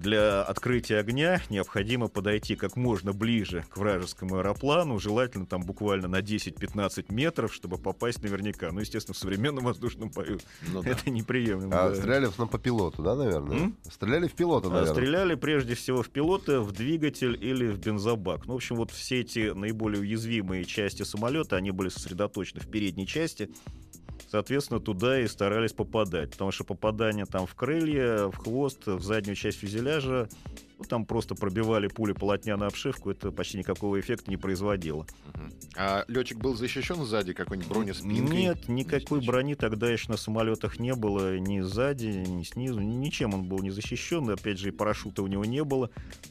для 0.02 0.42
открытия 0.42 0.98
огня 0.98 1.42
необходимо 1.50 2.08
подойти 2.08 2.56
как 2.56 2.76
можно 2.76 3.14
ближе 3.14 3.64
к 3.70 3.78
вражескому 3.78 4.38
аэроплану, 4.38 5.00
желательно 5.00 5.46
там 5.46 5.62
буквально 5.64 6.08
на 6.08 6.20
10-15 6.20 7.06
метров, 7.14 7.54
чтобы 7.54 7.78
попасть 7.78 8.22
наверняка. 8.24 8.72
Ну, 8.72 8.80
естественно, 8.80 9.14
в 9.14 9.18
современном 9.18 9.66
воздушном 9.66 10.10
бою 10.10 10.40
Ну, 10.74 10.82
да. 10.84 10.90
это 10.90 11.10
неприемлемо. 11.10 11.86
А 11.86 11.90
да. 11.90 11.96
стреляли 11.96 12.26
в 12.26 12.36
по 12.48 12.58
пилоту, 12.58 13.04
да, 13.04 13.16
наверное? 13.16 13.58
М? 13.58 13.78
Стреляли 13.90 14.28
в 14.28 14.34
пилота, 14.34 14.68
А, 14.68 14.72
наверное. 14.72 14.94
Стреляли 14.94 15.36
прежде 15.36 15.76
всего 15.76 16.02
в 16.02 16.10
пилота, 16.10 16.62
в 16.62 16.72
двигатель 16.72 17.38
или 17.40 17.68
в 17.68 17.78
бензобак. 17.80 18.48
Ну, 18.48 18.54
в 18.54 18.56
общем, 18.56 18.76
вот 18.78 18.92
все 18.92 19.22
эти 19.22 19.52
наиболее 19.54 20.02
уязвимые 20.02 20.66
части 20.66 21.04
самолета, 21.04 21.56
они 21.56 21.72
были 21.72 21.90
сосредоточены 21.90 22.62
в 22.62 22.68
передней 22.68 23.06
части. 23.06 23.50
Соответственно, 24.32 24.80
туда 24.80 25.20
и 25.20 25.28
старались 25.28 25.74
попадать. 25.74 26.32
Потому 26.32 26.52
что 26.52 26.64
попадание 26.64 27.26
там 27.26 27.46
в 27.46 27.54
крылья, 27.54 28.28
в 28.28 28.38
хвост, 28.38 28.88
в 28.88 29.02
заднюю 29.02 29.36
часть 29.36 29.58
фюзеляжа, 29.58 30.30
ну, 30.78 30.86
там 30.86 31.06
просто 31.06 31.36
пробивали 31.36 31.88
пули 31.88 32.14
полотняную 32.14 32.70
обшивку, 32.70 33.12
это 33.12 33.34
почти 33.34 33.58
никакого 33.58 34.00
эффекта 34.00 34.32
не 34.32 34.38
производило. 34.38 35.06
А 35.76 36.06
летчик 36.08 36.38
был 36.38 36.56
защищен 36.56 37.04
сзади 37.04 37.34
какой-нибудь 37.34 37.70
бронеспинкой? 37.70 38.38
Нет, 38.38 38.70
никакой 38.70 39.20
брони 39.20 39.56
тогда 39.56 39.92
еще 39.92 40.10
на 40.10 40.16
самолетах 40.16 40.80
не 40.80 40.96
было 40.96 41.38
ни 41.38 41.60
сзади, 41.60 42.06
ни 42.06 42.44
снизу, 42.44 42.80
ничем 42.80 43.34
он 43.34 43.44
был 43.50 43.60
не 43.60 43.70
защищен. 43.70 44.30
Опять 44.30 44.60
же, 44.60 44.70
и 44.70 44.72
парашюта 44.72 45.24
у 45.24 45.28
него 45.28 45.44
не 45.44 45.66
было. 45.66 45.90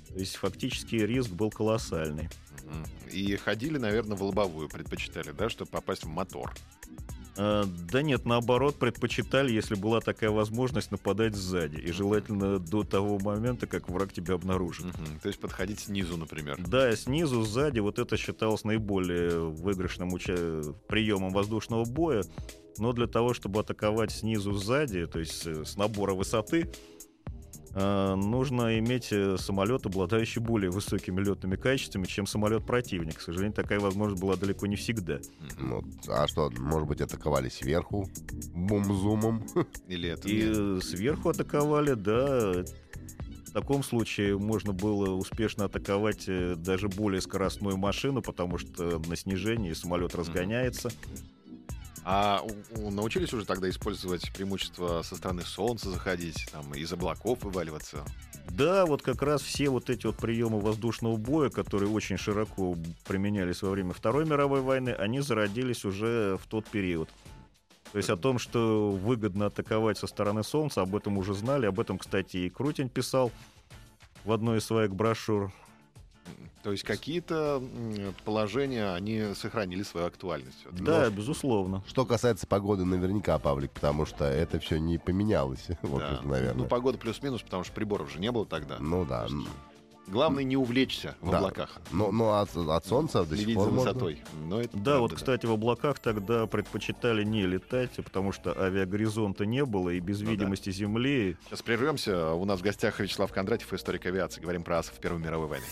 То 0.09 0.19
есть 0.19 0.37
фактически 0.37 0.97
риск 0.97 1.33
был 1.33 1.51
колоссальный. 1.51 2.31
И 3.13 3.37
ходили, 3.37 3.77
наверное, 3.77 4.17
в 4.17 4.23
лобовую, 4.23 4.71
предпочитали, 4.71 5.33
да, 5.33 5.51
чтобы 5.51 5.71
попасть 5.71 6.05
в 6.05 6.09
мотор. 6.09 6.55
А, 7.37 7.65
да 7.91 8.03
нет, 8.03 8.25
наоборот, 8.25 8.77
предпочитали, 8.77 9.53
если 9.53 9.75
была 9.75 10.01
такая 10.01 10.31
возможность, 10.31 10.91
нападать 10.91 11.35
сзади. 11.35 11.77
И 11.77 11.93
желательно 11.93 12.59
до 12.59 12.85
того 12.85 13.19
момента, 13.19 13.67
как 13.67 13.89
враг 13.89 14.13
тебя 14.13 14.35
обнаружит. 14.35 14.87
То 15.23 15.29
есть 15.29 15.41
подходить 15.41 15.81
снизу, 15.81 16.17
например. 16.17 16.59
Да, 16.67 16.95
снизу, 16.97 17.43
сзади, 17.43 17.81
вот 17.81 17.99
это 17.99 18.17
считалось 18.17 18.65
наиболее 18.65 19.39
выигрышным 19.39 20.13
уча- 20.13 20.75
приемом 20.89 21.33
воздушного 21.33 21.85
боя. 21.85 22.25
Но 22.79 22.93
для 22.93 23.07
того, 23.07 23.35
чтобы 23.35 23.61
атаковать 23.61 24.11
снизу, 24.13 24.53
сзади, 24.53 25.07
то 25.07 25.19
есть 25.19 25.47
э, 25.47 25.65
с 25.65 25.77
набора 25.77 26.15
высоты, 26.15 26.71
нужно 27.75 28.79
иметь 28.79 29.09
э, 29.13 29.37
самолет, 29.39 29.87
обладающий 29.87 30.41
более 30.41 30.71
высокими 30.71 31.21
летными 31.21 31.57
качествами, 31.57 32.05
чем 32.05 32.27
самолет 32.27 32.65
противника. 32.65 33.19
К 33.19 33.23
сожалению, 33.23 33.55
такая 33.55 33.79
возможность 33.79 34.21
была 34.21 34.37
далеко 34.37 34.67
не 34.67 34.77
всегда. 34.77 35.21
Ну, 35.59 35.83
а 36.09 36.27
что, 36.27 36.51
может 36.59 36.89
быть, 36.89 37.01
атаковали 37.01 37.49
сверху? 37.49 38.09
Бум-зумом? 38.55 39.45
Или 39.89 40.11
это 40.11 40.29
И 40.29 40.35
не- 40.35 40.79
э, 40.79 40.81
сверху 40.81 41.29
атаковали, 41.29 41.95
да. 41.95 42.65
В 43.47 43.53
таком 43.53 43.83
случае 43.83 44.39
можно 44.39 44.73
было 44.73 45.11
успешно 45.11 45.65
атаковать 45.65 46.25
э, 46.29 46.55
даже 46.57 46.89
более 46.89 47.21
скоростную 47.21 47.77
машину, 47.77 48.23
потому 48.23 48.59
что 48.59 49.01
на 49.01 49.17
снижении 49.17 49.73
самолет 49.73 50.15
разгоняется. 50.15 50.91
А 52.05 52.43
научились 52.75 53.33
уже 53.33 53.45
тогда 53.45 53.69
использовать 53.69 54.33
преимущество 54.33 55.03
со 55.03 55.17
стороны 55.17 55.43
солнца 55.43 55.91
заходить, 55.91 56.49
там, 56.51 56.75
из 56.75 56.93
облаков 56.93 57.43
вываливаться? 57.43 58.05
Да, 58.49 58.87
вот 58.87 59.03
как 59.03 59.23
раз 59.23 59.43
все 59.43 59.69
вот 59.69 59.91
эти 59.91 60.07
вот 60.07 60.17
приемы 60.17 60.61
воздушного 60.61 61.17
боя, 61.17 61.51
которые 61.51 61.91
очень 61.91 62.17
широко 62.17 62.77
применялись 63.07 63.63
во 63.63 63.71
время 63.71 63.93
Второй 63.93 64.25
мировой 64.25 64.61
войны, 64.63 64.91
они 64.91 65.21
зародились 65.21 65.85
уже 65.85 66.39
в 66.43 66.47
тот 66.49 66.67
период. 66.67 67.09
То 67.93 67.99
есть 67.99 68.09
о 68.09 68.17
том, 68.17 68.39
что 68.39 68.91
выгодно 68.91 69.47
атаковать 69.47 69.99
со 69.99 70.07
стороны 70.07 70.45
Солнца, 70.45 70.83
об 70.83 70.95
этом 70.95 71.19
уже 71.19 71.35
знали. 71.35 71.67
Об 71.67 71.81
этом, 71.81 71.99
кстати, 71.99 72.37
и 72.39 72.51
Крутень 72.51 72.89
писал 72.89 73.33
в 74.25 74.33
одной 74.33 74.59
из 74.59 74.65
своих 74.65 74.95
брошюр. 74.95 75.53
То 76.63 76.73
есть 76.73 76.85
какие-то 76.85 77.63
положения, 78.25 78.93
они 78.93 79.35
сохранили 79.35 79.83
свою 79.83 80.07
актуальность. 80.07 80.67
Да, 80.73 81.09
безусловно. 81.11 81.83
Что 81.87 82.05
касается 82.05 82.47
погоды, 82.47 82.85
наверняка, 82.85 83.39
Павлик, 83.39 83.71
потому 83.71 84.05
что 84.07 84.25
это 84.25 84.59
все 84.61 84.79
не 84.79 84.99
поменялось, 84.99 85.67
в 85.83 85.99
Да. 85.99 86.05
общем-то, 86.07 86.29
наверное. 86.29 86.63
Ну, 86.63 86.69
погода 86.69 86.99
плюс-минус, 86.99 87.43
потому 87.43 87.65
что 87.65 87.73
приборов 87.73 88.13
же 88.13 88.19
не 88.21 88.31
было 88.31 88.45
тогда. 88.47 88.77
Ну 88.79 89.05
да. 89.05 89.27
То 89.27 89.35
есть 89.35 89.49
Главное 90.11 90.43
не 90.45 90.57
увлечься 90.57 91.15
в 91.21 91.31
Да. 91.31 91.39
облаках. 91.39 91.71
Но, 91.93 92.11
но 92.11 92.41
от, 92.41 92.55
от 92.57 92.85
солнца 92.87 93.25
до 93.25 93.37
сих 93.37 93.55
пор 93.55 93.65
за 93.67 93.71
можно. 93.71 93.91
высотой. 93.93 94.23
Но 94.49 94.61
это 94.61 94.77
Да, 94.77 94.83
правда, 94.83 95.01
вот, 95.01 95.15
кстати, 95.15 95.47
в 95.47 95.53
облаках 95.53 95.99
тогда 96.01 96.47
предпочитали 96.47 97.23
не 97.25 97.47
летать, 97.47 97.93
потому 97.97 98.33
что 98.33 98.53
авиагоризонта 98.61 99.47
не 99.47 99.65
было, 99.65 99.91
и 99.91 100.01
без 100.01 100.19
Ну 100.21 100.27
да. 100.27 100.31
видимости 100.33 100.71
Земли 100.71 101.37
Сейчас 101.47 101.63
прервемся. 101.63 102.33
У 102.33 102.45
нас 102.45 102.59
в 102.61 102.63
гостях 102.63 102.99
Вячеслав 102.99 103.31
Кондратьев, 103.33 103.73
историк 103.73 104.05
авиации. 104.07 104.41
Говорим 104.41 104.65
про 104.65 104.79
асов 104.81 104.95
Первой 104.99 105.21
мировой 105.21 105.47
войны. 105.47 105.65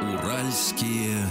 Уральские 0.00 1.26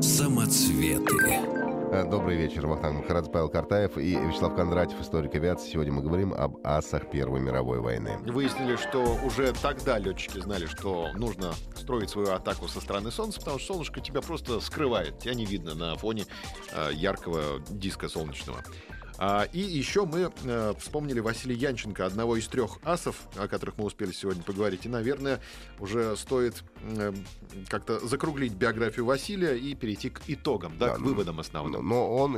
самоцветы. 0.00 1.61
Э, 1.92 2.08
Добрый 2.08 2.38
вечер, 2.38 2.66
Вахтанг 2.66 3.02
Махарадзе, 3.02 3.30
Павел 3.30 3.50
Картаев 3.50 3.98
и 3.98 4.16
Вячеслав 4.16 4.56
Кондратьев, 4.56 4.98
историк 4.98 5.34
авиации. 5.34 5.70
Сегодня 5.70 5.92
мы 5.92 6.00
говорим 6.00 6.32
об 6.32 6.56
асах 6.64 7.10
Первой 7.10 7.40
мировой 7.40 7.80
войны. 7.80 8.16
Выяснили, 8.24 8.76
что 8.76 9.18
уже 9.22 9.52
тогда 9.60 9.98
летчики 9.98 10.38
знали, 10.40 10.64
что 10.64 11.08
нужно 11.12 11.52
строить 11.76 12.08
свою 12.08 12.30
атаку 12.30 12.66
со 12.66 12.80
стороны 12.80 13.10
Солнца, 13.10 13.40
потому 13.40 13.58
что 13.58 13.74
солнышко 13.74 14.00
тебя 14.00 14.22
просто 14.22 14.60
скрывает. 14.60 15.18
Тебя 15.18 15.34
не 15.34 15.44
видно 15.44 15.74
на 15.74 15.94
фоне 15.96 16.24
э, 16.74 16.94
яркого 16.94 17.60
диска 17.68 18.08
солнечного. 18.08 18.64
А, 19.24 19.44
и 19.52 19.60
еще 19.60 20.04
мы 20.04 20.32
э, 20.42 20.74
вспомнили 20.80 21.20
Василия 21.20 21.54
Янченко, 21.54 22.04
одного 22.04 22.36
из 22.36 22.48
трех 22.48 22.78
асов, 22.82 23.28
о 23.36 23.46
которых 23.46 23.78
мы 23.78 23.84
успели 23.84 24.10
сегодня 24.10 24.42
поговорить. 24.42 24.84
И, 24.84 24.88
наверное, 24.88 25.38
уже 25.78 26.16
стоит 26.16 26.64
э, 26.80 27.12
как-то 27.68 28.04
закруглить 28.04 28.54
биографию 28.54 29.04
Василия 29.04 29.56
и 29.56 29.76
перейти 29.76 30.10
к 30.10 30.22
итогам, 30.26 30.76
да, 30.76 30.88
Да, 30.88 30.94
к 30.96 30.98
ну, 30.98 31.06
выводам 31.10 31.38
основным. 31.38 31.88
Но 31.88 32.12
он, 32.12 32.36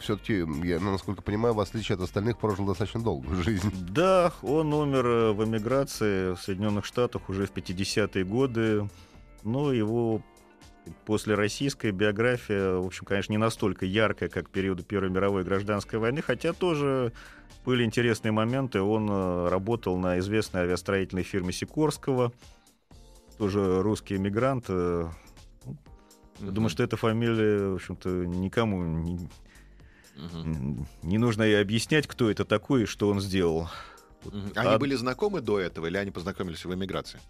все-таки, 0.00 0.38
я, 0.66 0.80
ну, 0.80 0.90
насколько 0.90 1.22
понимаю, 1.22 1.54
в 1.54 1.60
отличие 1.60 1.94
от 1.94 2.02
остальных, 2.02 2.38
прожил 2.38 2.66
достаточно 2.66 3.00
долгую 3.00 3.40
жизнь. 3.44 3.70
Да, 3.88 4.32
он 4.42 4.74
умер 4.74 5.06
э, 5.06 5.32
в 5.34 5.44
эмиграции 5.44 6.34
в 6.34 6.42
Соединенных 6.42 6.84
Штатах 6.84 7.28
уже 7.28 7.46
в 7.46 7.52
50-е 7.52 8.24
годы. 8.24 8.88
Но 9.44 9.72
его 9.72 10.20
После 11.04 11.34
российской 11.34 11.90
биография, 11.90 12.74
в 12.76 12.86
общем, 12.86 13.04
конечно, 13.04 13.32
не 13.32 13.38
настолько 13.38 13.86
яркая, 13.86 14.28
как 14.28 14.50
периода 14.50 14.82
Первой 14.84 15.10
мировой 15.10 15.42
гражданской 15.44 15.98
войны, 15.98 16.22
хотя 16.22 16.52
тоже 16.52 17.12
были 17.64 17.84
интересные 17.84 18.32
моменты. 18.32 18.80
Он 18.80 19.08
э, 19.10 19.48
работал 19.48 19.98
на 19.98 20.18
известной 20.20 20.62
авиастроительной 20.62 21.24
фирме 21.24 21.52
Сикорского, 21.52 22.32
тоже 23.38 23.82
русский 23.82 24.16
эмигрант. 24.16 24.66
э, 24.68 25.08
Я 26.40 26.50
думаю, 26.50 26.70
что 26.70 26.82
эта 26.84 26.96
фамилия, 26.96 27.68
в 27.70 27.74
общем-то, 27.74 28.08
никому 28.08 28.82
не, 28.84 29.28
не 31.02 31.18
нужно 31.18 31.42
и 31.42 31.54
объяснять, 31.54 32.06
кто 32.06 32.30
это 32.30 32.44
такой 32.44 32.84
и 32.84 32.86
что 32.86 33.08
он 33.08 33.20
сделал. 33.20 33.68
Они 34.54 34.70
А- 34.74 34.78
были 34.78 34.94
знакомы 34.94 35.40
до 35.40 35.58
этого 35.60 35.86
или 35.86 35.96
они 35.96 36.10
познакомились 36.10 36.64
в 36.64 36.72
эмиграции? 36.74 37.20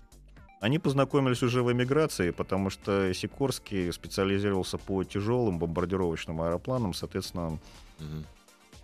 Они 0.61 0.79
познакомились 0.79 1.43
уже 1.43 1.63
в 1.63 1.71
эмиграции, 1.71 2.31
потому 2.31 2.71
что 2.71 3.13
Сикорский 3.13 3.93
специализировался 3.93 4.79
по 4.79 5.05
тяжелым 5.05 5.59
бомбардировочным 5.59 6.41
аэропланам, 6.41 6.95
соответственно, 6.95 7.59
Мгм. 7.99 8.25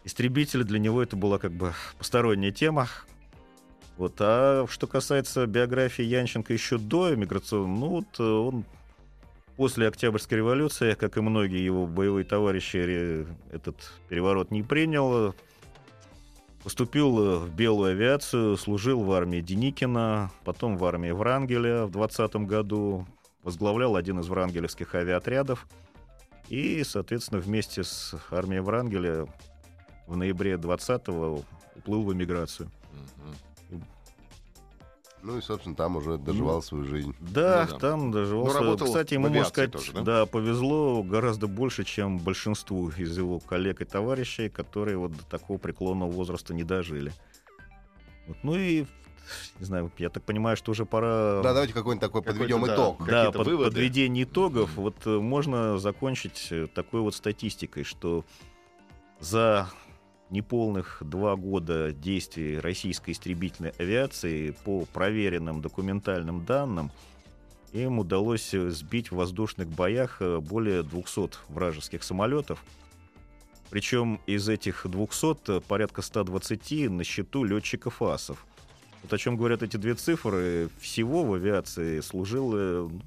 истребители 0.04 0.64
для 0.64 0.78
него 0.78 1.02
это 1.02 1.16
была 1.16 1.38
как 1.38 1.52
бы 1.52 1.72
посторонняя 1.98 2.52
тема. 2.52 2.88
Вот. 3.96 4.14
А 4.20 4.66
что 4.68 4.86
касается 4.86 5.46
биографии 5.46 6.02
Янченко 6.04 6.52
еще 6.52 6.78
до 6.78 7.14
эмиграционной, 7.14 7.78
ну 7.78 7.88
вот 7.88 8.06
э, 8.18 8.22
он 8.22 8.64
после 9.56 9.86
Октябрьской 9.88 10.38
революции, 10.38 10.94
как 10.94 11.16
и 11.16 11.20
многие 11.20 11.64
его 11.64 11.86
боевые 11.86 12.24
товарищи, 12.24 13.26
этот 13.50 13.76
переворот 14.08 14.50
не 14.50 14.62
принял. 14.62 15.34
Поступил 16.62 17.18
э, 17.18 17.38
в 17.38 17.54
белую 17.54 17.92
авиацию, 17.92 18.56
служил 18.56 19.02
в 19.02 19.12
армии 19.12 19.40
Деникина, 19.40 20.30
потом 20.44 20.76
в 20.76 20.84
армии 20.84 21.10
Врангеля 21.10 21.86
в 21.86 21.90
20 21.90 22.36
году, 22.36 23.06
возглавлял 23.42 23.96
один 23.96 24.20
из 24.20 24.28
врангелевских 24.28 24.94
авиаотрядов. 24.94 25.66
И, 26.48 26.84
соответственно, 26.84 27.40
вместе 27.40 27.82
с 27.82 28.14
армией 28.30 28.60
Врангеля 28.60 29.26
в 30.06 30.16
ноябре 30.16 30.54
20-го 30.54 31.42
уплыл 31.76 32.02
в 32.02 32.12
эмиграцию. 32.12 32.70
Мгм. 32.92 33.34
Ну 35.22 35.38
и, 35.38 35.40
собственно, 35.40 35.76
там 35.76 35.96
уже 35.96 36.18
доживал 36.18 36.62
свою 36.62 36.84
жизнь. 36.84 37.14
Да, 37.20 37.66
Ну 37.66 37.72
да. 37.72 37.78
там 37.78 38.10
доживался. 38.10 38.54
Ну, 38.54 38.60
работал 38.60 38.86
Кстати, 38.88 39.14
ему, 39.14 39.28
можно 39.28 39.44
сказать, 39.44 39.70
тоже, 39.70 39.92
да? 39.92 40.02
да? 40.02 40.26
повезло 40.26 41.02
гораздо 41.02 41.46
больше, 41.46 41.84
чем 41.84 42.18
большинству 42.18 42.88
из 42.90 43.16
его 43.16 43.38
коллег 43.38 43.80
и 43.80 43.84
товарищей, 43.84 44.48
которые 44.48 44.96
вот 44.96 45.12
до 45.16 45.24
такого 45.24 45.58
преклонного 45.58 46.10
возраста 46.10 46.54
не 46.54 46.64
дожили. 46.64 47.12
Вот. 48.26 48.36
Ну 48.42 48.56
и, 48.56 48.86
не 49.60 49.64
знаю, 49.64 49.92
я 49.98 50.10
так 50.10 50.24
понимаю, 50.24 50.56
что 50.56 50.72
уже 50.72 50.84
пора... 50.86 51.40
Да, 51.42 51.52
давайте 51.52 51.72
какой-нибудь 51.72 52.00
такой 52.00 52.22
Какой-то, 52.22 52.40
подведем 52.40 52.66
да. 52.66 52.74
итог. 52.74 53.06
Да, 53.06 53.30
под 53.30 53.46
выводы. 53.46 53.70
подведение 53.70 54.24
итогов. 54.24 54.70
Вот 54.74 54.96
э, 55.06 55.10
можно 55.18 55.78
закончить 55.78 56.48
э, 56.50 56.66
такой 56.66 57.00
вот 57.00 57.14
статистикой, 57.14 57.84
что 57.84 58.24
за 59.20 59.70
неполных 60.32 61.02
два 61.04 61.36
года 61.36 61.92
действий 61.92 62.58
российской 62.58 63.12
истребительной 63.12 63.70
авиации 63.78 64.56
по 64.64 64.86
проверенным 64.86 65.60
документальным 65.60 66.44
данным 66.44 66.90
им 67.72 67.98
удалось 67.98 68.52
э, 68.52 68.70
сбить 68.70 69.10
в 69.10 69.16
воздушных 69.16 69.68
боях 69.68 70.20
э, 70.20 70.40
более 70.40 70.82
200 70.82 71.30
вражеских 71.48 72.02
самолетов. 72.02 72.62
Причем 73.70 74.20
из 74.26 74.48
этих 74.48 74.86
200 74.86 75.58
э, 75.58 75.60
порядка 75.60 76.02
120 76.02 76.90
на 76.90 77.04
счету 77.04 77.44
летчиков 77.44 78.02
АСов. 78.02 78.46
Вот 79.02 79.12
о 79.12 79.18
чем 79.18 79.36
говорят 79.36 79.62
эти 79.62 79.76
две 79.76 79.94
цифры. 79.94 80.68
Всего 80.80 81.24
в 81.24 81.34
авиации 81.34 82.00
служило 82.00 82.88
ну, 82.88 83.00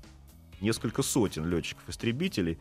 несколько 0.62 1.04
сотен 1.04 1.48
летчиков-истребителей. 1.48 2.58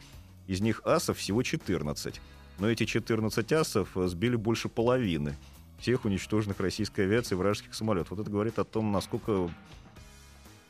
Из 0.46 0.60
них 0.60 0.82
асов 0.84 1.18
всего 1.18 1.42
14. 1.42 2.20
Но 2.58 2.70
эти 2.70 2.84
14 2.84 3.52
асов 3.52 3.96
э, 3.96 4.06
сбили 4.06 4.36
больше 4.36 4.68
половины 4.68 5.36
всех 5.78 6.04
уничтоженных 6.04 6.60
российской 6.60 7.02
авиации 7.02 7.34
вражеских 7.34 7.74
самолетов. 7.74 8.12
Вот 8.12 8.20
это 8.20 8.30
говорит 8.30 8.58
о 8.58 8.64
том, 8.64 8.92
насколько 8.92 9.50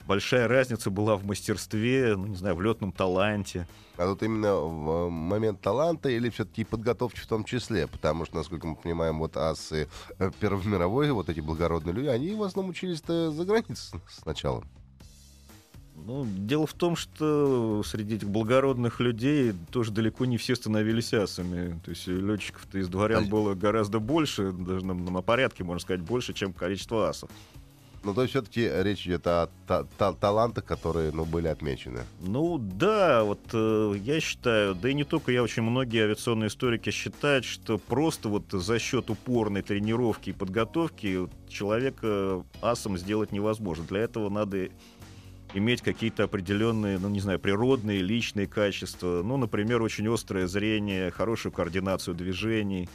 большая 0.06 0.48
разница 0.48 0.90
была 0.90 1.16
в 1.16 1.24
мастерстве, 1.24 2.16
ну, 2.16 2.26
не 2.26 2.36
знаю, 2.36 2.56
в 2.56 2.62
летном 2.62 2.92
таланте. 2.92 3.66
А 3.96 4.06
тут 4.06 4.22
именно 4.22 4.56
в 4.56 5.06
э, 5.06 5.10
момент 5.10 5.60
таланта 5.60 6.08
или 6.08 6.30
все-таки 6.30 6.64
подготовки 6.64 7.20
в 7.20 7.26
том 7.26 7.44
числе? 7.44 7.86
Потому 7.86 8.24
что, 8.24 8.36
насколько 8.36 8.66
мы 8.66 8.76
понимаем, 8.76 9.18
вот 9.18 9.36
асы 9.36 9.88
э, 10.18 10.30
Первой 10.40 10.66
мировой, 10.66 11.10
вот 11.12 11.28
эти 11.28 11.40
благородные 11.40 11.94
люди, 11.94 12.06
они 12.06 12.34
в 12.34 12.42
основном 12.42 12.70
учились-то 12.70 13.30
за 13.30 13.44
границей 13.44 14.00
сначала. 14.08 14.64
Ну, 15.96 16.26
дело 16.26 16.66
в 16.66 16.74
том, 16.74 16.96
что 16.96 17.82
среди 17.84 18.16
этих 18.16 18.28
благородных 18.28 19.00
людей 19.00 19.54
тоже 19.70 19.90
далеко 19.92 20.24
не 20.24 20.36
все 20.36 20.54
становились 20.56 21.14
асами. 21.14 21.80
То 21.84 21.90
есть 21.90 22.06
летчиков-то 22.06 22.78
из 22.78 22.88
дворян 22.88 23.28
было 23.28 23.54
гораздо 23.54 24.00
больше, 24.00 24.52
даже 24.52 24.84
на, 24.84 24.94
на 24.94 25.22
порядке, 25.22 25.64
можно 25.64 25.80
сказать, 25.80 26.02
больше, 26.02 26.34
чем 26.34 26.52
количество 26.52 27.08
асов. 27.08 27.30
Ну, 28.02 28.12
то 28.12 28.20
есть 28.20 28.32
все-таки 28.32 28.70
речь 28.82 29.06
идет 29.06 29.26
о 29.26 29.48
та- 29.66 29.84
та- 29.96 30.12
талантах, 30.12 30.66
которые, 30.66 31.10
ну, 31.10 31.24
были 31.24 31.48
отмечены. 31.48 32.02
Ну 32.20 32.58
да, 32.58 33.24
вот 33.24 33.40
э, 33.54 33.94
я 33.96 34.20
считаю, 34.20 34.74
да 34.74 34.90
и 34.90 34.94
не 34.94 35.04
только 35.04 35.32
я, 35.32 35.42
очень 35.42 35.62
многие 35.62 36.02
авиационные 36.04 36.48
историки 36.48 36.90
считают, 36.90 37.46
что 37.46 37.78
просто 37.78 38.28
вот 38.28 38.44
за 38.52 38.78
счет 38.78 39.08
упорной 39.08 39.62
тренировки 39.62 40.30
и 40.30 40.32
подготовки 40.34 41.30
человека 41.48 42.44
асом 42.60 42.98
сделать 42.98 43.32
невозможно. 43.32 43.84
Для 43.84 44.00
этого 44.00 44.28
надо 44.28 44.68
иметь 45.54 45.80
какие-то 45.82 46.24
определенные, 46.24 46.98
ну 46.98 47.08
не 47.08 47.20
знаю, 47.20 47.38
природные, 47.38 48.02
личные 48.02 48.46
качества. 48.46 49.22
Ну, 49.24 49.36
например, 49.36 49.80
очень 49.82 50.12
острое 50.12 50.46
зрение, 50.46 51.10
хорошую 51.10 51.52
координацию 51.52 52.14
движений. 52.14 52.88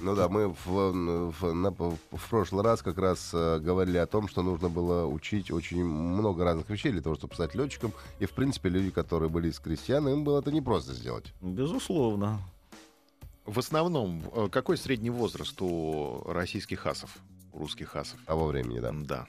Ну 0.00 0.14
да, 0.16 0.28
мы 0.28 0.48
в, 0.48 0.66
в- 0.66 1.52
на- 1.54 1.70
в 1.70 2.28
прошлый 2.28 2.62
раз 2.64 2.82
как 2.82 2.98
раз 2.98 3.30
э, 3.32 3.58
говорили 3.60 3.96
о 3.96 4.06
том, 4.06 4.28
что 4.28 4.42
нужно 4.42 4.68
было 4.68 5.06
учить 5.06 5.50
очень 5.50 5.84
много 5.84 6.44
разных 6.44 6.68
вещей 6.68 6.92
для 6.92 7.00
того, 7.00 7.14
чтобы 7.14 7.34
стать 7.34 7.54
летчиком. 7.54 7.92
И, 8.18 8.26
в 8.26 8.32
принципе, 8.32 8.68
люди, 8.68 8.90
которые 8.90 9.30
были 9.30 9.48
из 9.48 9.58
крестьян, 9.60 10.06
им 10.08 10.24
было 10.24 10.40
это 10.40 10.50
непросто 10.50 10.92
сделать. 10.92 11.32
Безусловно. 11.40 12.40
В 13.46 13.58
основном, 13.58 14.22
э, 14.34 14.48
какой 14.50 14.76
средний 14.76 15.10
возраст 15.10 15.56
у 15.62 16.22
российских 16.26 16.84
асов, 16.86 17.16
русских 17.54 17.96
асов? 17.96 18.18
Того 18.26 18.46
времени, 18.46 18.80
да. 18.80 18.92
Да. 18.92 19.26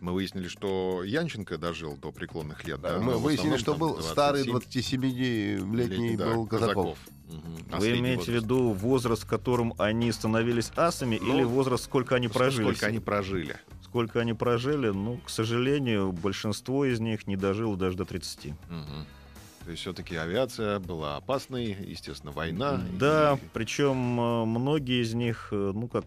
Мы 0.00 0.12
выяснили, 0.12 0.48
что 0.48 1.02
Янченко 1.04 1.58
дожил 1.58 1.96
до 1.96 2.10
преклонных 2.12 2.64
лет. 2.64 2.80
Да, 2.80 2.98
да, 2.98 2.98
мы 3.00 3.16
в 3.16 3.22
выяснили, 3.22 3.56
что 3.56 3.74
был 3.74 4.00
старый 4.02 4.44
27 4.44 5.00
27-летний 5.00 6.16
да, 6.16 6.34
был 6.34 6.46
Казаков. 6.46 6.98
Мгм. 7.28 7.56
А 7.70 7.78
Вы 7.78 7.98
имеете 7.98 8.22
в 8.22 8.26
возраст? 8.26 8.44
виду 8.44 8.70
возраст, 8.72 9.22
в 9.24 9.26
котором 9.26 9.74
они 9.78 10.12
становились 10.12 10.70
асами, 10.76 11.18
Ну, 11.22 11.34
или 11.34 11.44
возраст, 11.44 11.84
сколько 11.84 12.14
они 12.16 12.28
прожили? 12.28 12.64
Сколько 12.66 12.86
они 12.86 12.98
прожили? 12.98 13.56
Сколько 13.84 14.20
они 14.20 14.34
прожили, 14.34 14.88
ну, 14.88 15.18
к 15.24 15.30
сожалению, 15.30 16.12
большинство 16.12 16.84
из 16.84 17.00
них 17.00 17.26
не 17.26 17.36
дожило 17.36 17.76
даже 17.76 17.96
до 17.96 18.04
30. 18.04 18.54
Мгм. 18.68 19.06
То 19.64 19.70
есть 19.70 19.82
все-таки 19.82 20.16
авиация 20.16 20.80
была 20.80 21.16
опасной, 21.16 21.76
естественно, 21.86 22.32
война. 22.32 22.82
Да, 22.98 23.38
и- 23.40 23.46
причем 23.52 24.20
э, 24.20 24.44
многие 24.44 25.02
из 25.02 25.14
них, 25.14 25.48
э, 25.52 25.72
ну 25.74 25.86
как, 25.88 26.06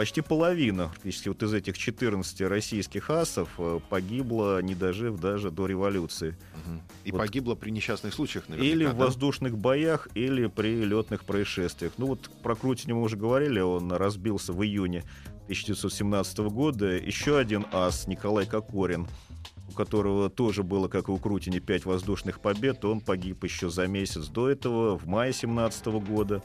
почти 0.00 0.22
половина, 0.22 0.88
практически 0.88 1.28
вот 1.28 1.42
из 1.42 1.52
этих 1.52 1.76
14 1.76 2.40
российских 2.48 3.10
асов 3.10 3.50
э, 3.58 3.80
погибло, 3.90 4.62
не 4.62 4.74
дожив 4.74 5.20
даже 5.20 5.50
до 5.50 5.66
революции. 5.66 6.38
Мгм. 6.64 6.80
И 7.04 7.12
Вот. 7.12 7.18
погибло 7.18 7.54
при 7.54 7.68
несчастных 7.68 8.14
случаях, 8.14 8.48
наверняка, 8.48 8.74
или 8.74 8.86
в 8.86 8.94
да? 8.94 9.04
воздушных 9.04 9.58
боях, 9.58 10.08
или 10.14 10.46
при 10.46 10.86
летных 10.86 11.26
происшествиях. 11.26 11.92
Ну 11.98 12.06
вот 12.06 12.30
про 12.42 12.54
Крутине 12.56 12.94
мы 12.94 13.02
уже 13.02 13.18
говорили, 13.18 13.60
он 13.60 13.92
разбился 13.92 14.54
в 14.54 14.64
июне 14.64 15.04
1917 15.44 16.38
года. 16.48 16.96
Еще 16.96 17.36
один 17.36 17.66
ас, 17.70 18.06
Николай 18.06 18.46
Кокорин, 18.46 19.06
у 19.68 19.72
которого 19.72 20.30
тоже 20.30 20.62
было, 20.62 20.88
как 20.88 21.10
и 21.10 21.12
у 21.12 21.18
Крутини, 21.18 21.58
5 21.58 21.84
воздушных 21.84 22.40
побед, 22.40 22.86
он 22.86 23.00
погиб 23.00 23.44
еще 23.44 23.68
за 23.68 23.86
месяц 23.86 24.28
до 24.28 24.48
этого, 24.48 24.96
в 24.96 25.06
мае 25.06 25.34
17 25.34 25.86
года. 25.88 26.42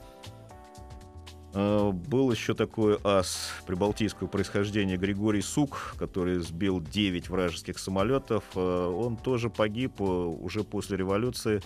Э, 1.55 1.91
Был 1.91 2.31
еще 2.31 2.53
такой 2.53 2.99
ас 3.03 3.53
прибалтийского 3.65 4.27
происхождения 4.27 4.97
Григорий 4.97 5.41
Сук, 5.41 5.95
который 5.97 6.39
сбил 6.39 6.81
9 6.81 7.29
вражеских 7.29 7.79
самолетов. 7.79 8.43
Э, 8.55 8.59
Он 8.59 9.15
тоже 9.15 9.49
погиб 9.49 9.93
э, 9.99 10.03
уже 10.03 10.63
после 10.65 10.97
революции 10.97 11.61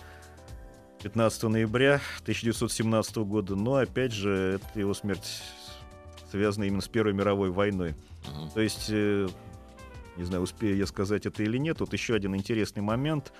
15 1.02 1.42
ноября 1.44 2.00
1917 2.22 3.16
года. 3.18 3.56
Но, 3.56 3.74
опять 3.74 4.12
же, 4.12 4.60
это 4.62 4.78
его 4.78 4.94
смерть 4.94 5.42
связана 6.30 6.64
именно 6.64 6.82
с 6.82 6.88
Первой 6.88 7.12
мировой 7.12 7.50
войной. 7.50 7.96
Мгм. 8.28 8.50
То 8.50 8.60
есть, 8.60 8.90
не 8.90 10.24
знаю, 10.24 10.42
успею 10.42 10.76
я 10.76 10.86
сказать 10.86 11.26
это 11.26 11.42
или 11.42 11.58
нет, 11.58 11.80
вот 11.80 11.92
еще 11.92 12.14
один 12.14 12.36
интересный 12.36 12.82
момент. 12.82 13.32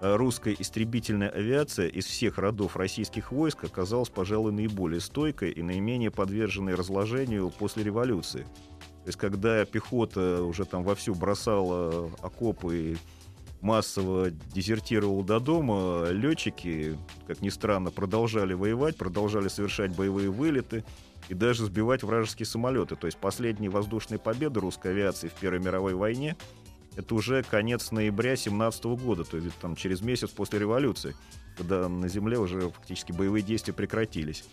Русская 0.00 0.56
истребительная 0.58 1.28
авиация 1.28 1.86
из 1.86 2.06
всех 2.06 2.38
родов 2.38 2.76
российских 2.76 3.32
войск 3.32 3.64
оказалась, 3.64 4.08
пожалуй, 4.08 4.50
наиболее 4.50 5.00
стойкой 5.00 5.50
и 5.50 5.62
наименее 5.62 6.10
подверженной 6.10 6.74
разложению 6.74 7.50
после 7.50 7.84
революции. 7.84 8.44
То 9.02 9.06
есть, 9.06 9.18
когда 9.18 9.64
пехота 9.66 10.42
уже 10.42 10.64
там 10.64 10.84
вовсю 10.84 11.14
бросала 11.14 12.10
окопы 12.22 12.76
и 12.76 12.96
массово 13.60 14.30
дезертировал 14.30 15.22
до 15.22 15.38
дома, 15.38 16.06
летчики, 16.08 16.96
как 17.26 17.42
ни 17.42 17.50
странно, 17.50 17.90
продолжали 17.90 18.54
воевать, 18.54 18.96
продолжали 18.96 19.48
совершать 19.48 19.94
боевые 19.94 20.30
вылеты 20.30 20.82
и 21.28 21.34
даже 21.34 21.66
сбивать 21.66 22.02
вражеские 22.02 22.46
самолеты. 22.46 22.96
То 22.96 23.06
есть 23.06 23.18
последние 23.18 23.70
воздушные 23.70 24.18
победы 24.18 24.60
русской 24.60 24.92
авиации 24.92 25.28
в 25.28 25.34
Первой 25.34 25.60
мировой 25.60 25.92
войне 25.92 26.38
это 26.96 27.14
уже 27.14 27.42
конец 27.42 27.90
ноября 27.90 28.36
17 28.36 28.84
года, 28.84 29.24
то 29.24 29.36
есть 29.36 29.56
там 29.58 29.76
через 29.76 30.00
месяц 30.00 30.30
после 30.30 30.58
революции, 30.58 31.14
когда 31.56 31.88
на 31.88 32.08
земле 32.08 32.38
уже 32.38 32.70
фактически 32.70 33.12
боевые 33.12 33.42
действия 33.42 33.72
прекратились. 33.72 34.44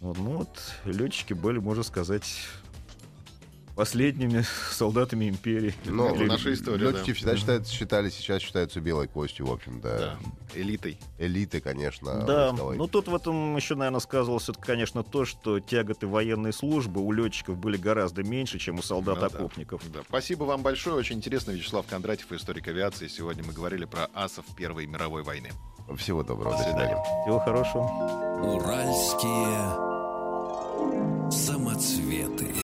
Вот, 0.00 0.18
ну 0.18 0.38
вот, 0.38 0.58
летчики 0.84 1.32
были, 1.32 1.58
можно 1.58 1.82
сказать, 1.82 2.46
последними 3.74 4.44
солдатами 4.70 5.28
империи. 5.28 5.74
Но 5.84 6.14
Или 6.14 6.26
наша 6.26 6.52
история, 6.52 6.90
летчики 6.90 7.08
да. 7.10 7.14
всегда 7.14 7.36
считают, 7.36 7.68
считали, 7.68 8.10
сейчас 8.10 8.42
считаются 8.42 8.80
белой 8.80 9.08
костью, 9.08 9.46
в 9.46 9.52
общем-то. 9.52 9.98
Да, 9.98 10.18
элитой. 10.58 10.98
Элиты, 11.18 11.60
конечно. 11.60 12.24
Да, 12.24 12.48
войсковой. 12.50 12.76
ну 12.76 12.86
тут 12.86 13.08
в 13.08 13.14
этом 13.14 13.56
еще, 13.56 13.74
наверное, 13.74 14.00
сказывалось, 14.00 14.48
это, 14.48 14.60
конечно, 14.60 15.02
то, 15.02 15.24
что 15.24 15.60
тяготы 15.60 16.06
военной 16.06 16.52
службы 16.52 17.00
у 17.00 17.10
летчиков 17.12 17.56
были 17.58 17.76
гораздо 17.76 18.22
меньше, 18.22 18.58
чем 18.58 18.74
у 18.74 18.78
Ну 18.78 18.82
да. 18.82 18.86
солдат-окопников. 18.88 19.82
Да. 19.92 20.00
Спасибо 20.08 20.44
вам 20.44 20.62
большое. 20.62 20.96
Очень 20.96 21.16
интересно. 21.16 21.50
Вячеслав 21.52 21.86
Кондратьев, 21.86 22.30
историк 22.32 22.68
авиации. 22.68 23.08
Сегодня 23.08 23.42
мы 23.44 23.52
говорили 23.52 23.84
про 23.84 24.08
асов 24.14 24.44
Первой 24.56 24.86
мировой 24.86 25.22
войны. 25.22 25.50
Всего 25.96 26.22
доброго. 26.22 26.56
До 26.56 26.62
свидания. 26.62 26.96
Всего 27.24 27.38
хорошего. 27.40 27.82
Уральские 28.42 29.84
самоцветы. 31.30 32.63